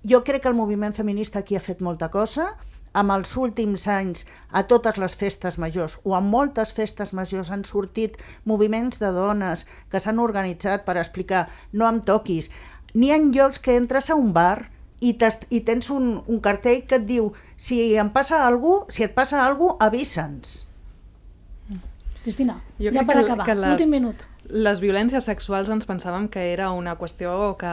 Jo 0.00 0.22
crec 0.24 0.40
que 0.42 0.48
el 0.48 0.56
moviment 0.56 0.94
feminista 0.96 1.42
aquí 1.42 1.58
ha 1.58 1.60
fet 1.60 1.82
molta 1.84 2.08
cosa, 2.08 2.54
amb 2.92 3.14
els 3.14 3.36
últims 3.38 3.86
anys 3.88 4.24
a 4.50 4.64
totes 4.70 4.98
les 4.98 5.14
festes 5.14 5.58
majors 5.62 5.98
o 6.02 6.16
a 6.16 6.20
moltes 6.20 6.72
festes 6.74 7.12
majors 7.14 7.50
han 7.54 7.62
sortit 7.64 8.16
moviments 8.44 8.98
de 8.98 9.12
dones 9.14 9.66
que 9.90 10.00
s'han 10.00 10.18
organitzat 10.18 10.84
per 10.86 10.96
explicar 10.98 11.46
no 11.72 11.86
em 11.88 12.00
toquis. 12.02 12.50
N'hi 12.94 13.12
ha 13.12 13.20
llocs 13.22 13.60
que 13.62 13.76
entres 13.78 14.10
a 14.10 14.18
un 14.18 14.32
bar 14.34 14.70
i, 15.00 15.14
i 15.14 15.60
tens 15.60 15.90
un, 15.94 16.10
un 16.26 16.40
cartell 16.40 16.82
que 16.86 16.98
et 16.98 17.06
diu 17.06 17.30
si 17.56 17.78
em 17.96 18.10
passa 18.10 18.42
cosa, 18.48 18.90
si 18.90 19.06
et 19.06 19.14
passa 19.14 19.44
alguna 19.44 19.78
cosa, 19.78 19.86
avisa'ns. 19.86 20.58
Cristina, 22.20 22.58
jo 22.76 22.90
ja 22.92 23.06
per 23.08 23.16
acabar, 23.22 23.46
l'últim 23.56 23.94
minut 23.94 24.26
les 24.50 24.80
violències 24.82 25.24
sexuals 25.24 25.68
ens 25.70 25.86
pensàvem 25.86 26.26
que 26.32 26.42
era 26.52 26.70
una 26.74 26.96
qüestió 26.98 27.54
que, 27.58 27.70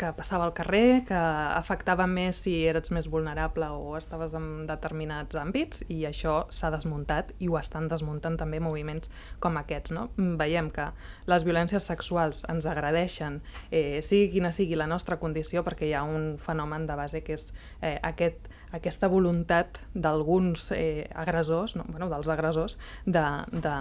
que 0.00 0.12
passava 0.16 0.46
al 0.46 0.54
carrer, 0.56 1.04
que 1.08 1.16
afectava 1.16 2.06
més 2.08 2.40
si 2.46 2.54
eres 2.68 2.90
més 2.94 3.08
vulnerable 3.12 3.68
o 3.76 3.96
estaves 3.98 4.34
en 4.38 4.64
determinats 4.68 5.36
àmbits 5.36 5.84
i 5.92 6.02
això 6.08 6.38
s'ha 6.48 6.70
desmuntat 6.72 7.34
i 7.38 7.50
ho 7.50 7.58
estan 7.60 7.90
desmuntant 7.92 8.38
també 8.40 8.60
moviments 8.64 9.12
com 9.44 9.58
aquests. 9.60 9.92
No? 9.96 10.08
Veiem 10.16 10.70
que 10.74 10.88
les 11.28 11.44
violències 11.44 11.84
sexuals 11.92 12.44
ens 12.48 12.68
agradeixen, 12.70 13.42
eh, 13.70 14.00
sigui 14.02 14.30
quina 14.38 14.52
sigui 14.56 14.78
la 14.78 14.88
nostra 14.88 15.20
condició, 15.20 15.64
perquè 15.66 15.90
hi 15.90 15.96
ha 15.96 16.04
un 16.04 16.36
fenomen 16.40 16.88
de 16.88 16.96
base 16.96 17.22
que 17.26 17.36
és 17.36 17.50
eh, 17.82 17.98
aquest 18.02 18.48
aquesta 18.76 19.08
voluntat 19.08 19.78
d'alguns 19.94 20.70
eh, 20.74 21.06
agressors, 21.14 21.76
no? 21.78 21.86
bueno, 21.88 22.08
dels 22.10 22.28
agressors, 22.32 22.78
de, 23.06 23.24
de, 23.52 23.76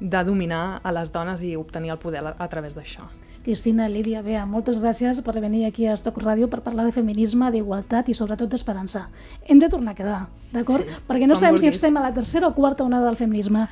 de 0.00 0.24
dominar 0.24 0.80
a 0.82 0.92
les 0.92 1.10
dones 1.12 1.40
i 1.42 1.54
obtenir 1.56 1.90
el 1.94 1.98
poder 1.98 2.24
a, 2.26 2.34
a 2.38 2.48
través 2.48 2.74
d'això. 2.76 3.06
Cristina, 3.46 3.86
Lídia, 3.88 4.22
Bea, 4.26 4.44
moltes 4.44 4.80
gràcies 4.82 5.20
per 5.22 5.36
venir 5.40 5.66
aquí 5.68 5.86
a 5.86 5.92
Estoc 5.94 6.18
Ràdio 6.18 6.48
per 6.50 6.60
parlar 6.64 6.84
de 6.84 6.92
feminisme, 6.92 7.50
d'igualtat 7.54 8.08
i 8.10 8.14
sobretot 8.14 8.50
d'esperança. 8.50 9.04
Hem 9.46 9.60
de 9.62 9.68
tornar 9.70 9.92
a 9.94 9.98
quedar, 10.00 10.22
d'acord? 10.52 10.82
Sí, 10.82 10.98
Perquè 11.06 11.28
no 11.30 11.36
sabem 11.38 11.54
vulguis. 11.54 11.76
si 11.76 11.78
estem 11.78 11.96
a 11.96 12.02
la 12.08 12.12
tercera 12.12 12.48
o 12.48 12.54
quarta 12.54 12.82
onada 12.84 13.06
del 13.06 13.16
feminisme. 13.16 13.68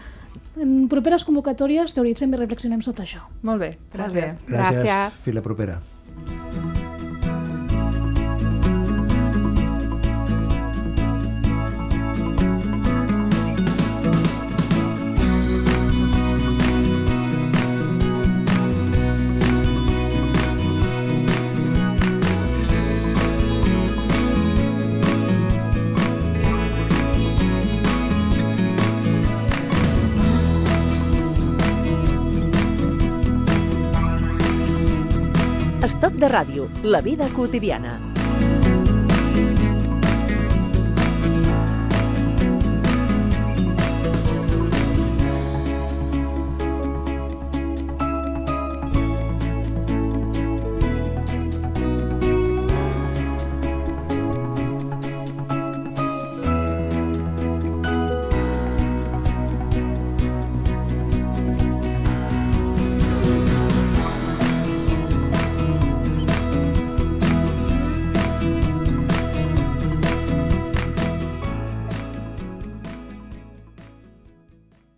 En 0.57 0.87
properes 0.89 1.25
convocatòries 1.27 1.93
teoritzem 1.95 2.33
i 2.33 2.39
reflexionem 2.39 2.81
sobre 2.87 3.03
això. 3.03 3.27
Molt 3.43 3.61
bé, 3.61 3.73
gràcies. 3.93 4.39
Bé. 4.47 4.55
Gràcies. 4.55 4.85
gràcies. 4.87 5.21
Fins 5.27 5.35
la 5.35 5.43
propera. 5.43 5.81
Estoc 35.85 36.15
de 36.17 36.31
ràdio, 36.33 36.65
la 36.95 37.03
vida 37.05 37.29
quotidiana. 37.37 37.99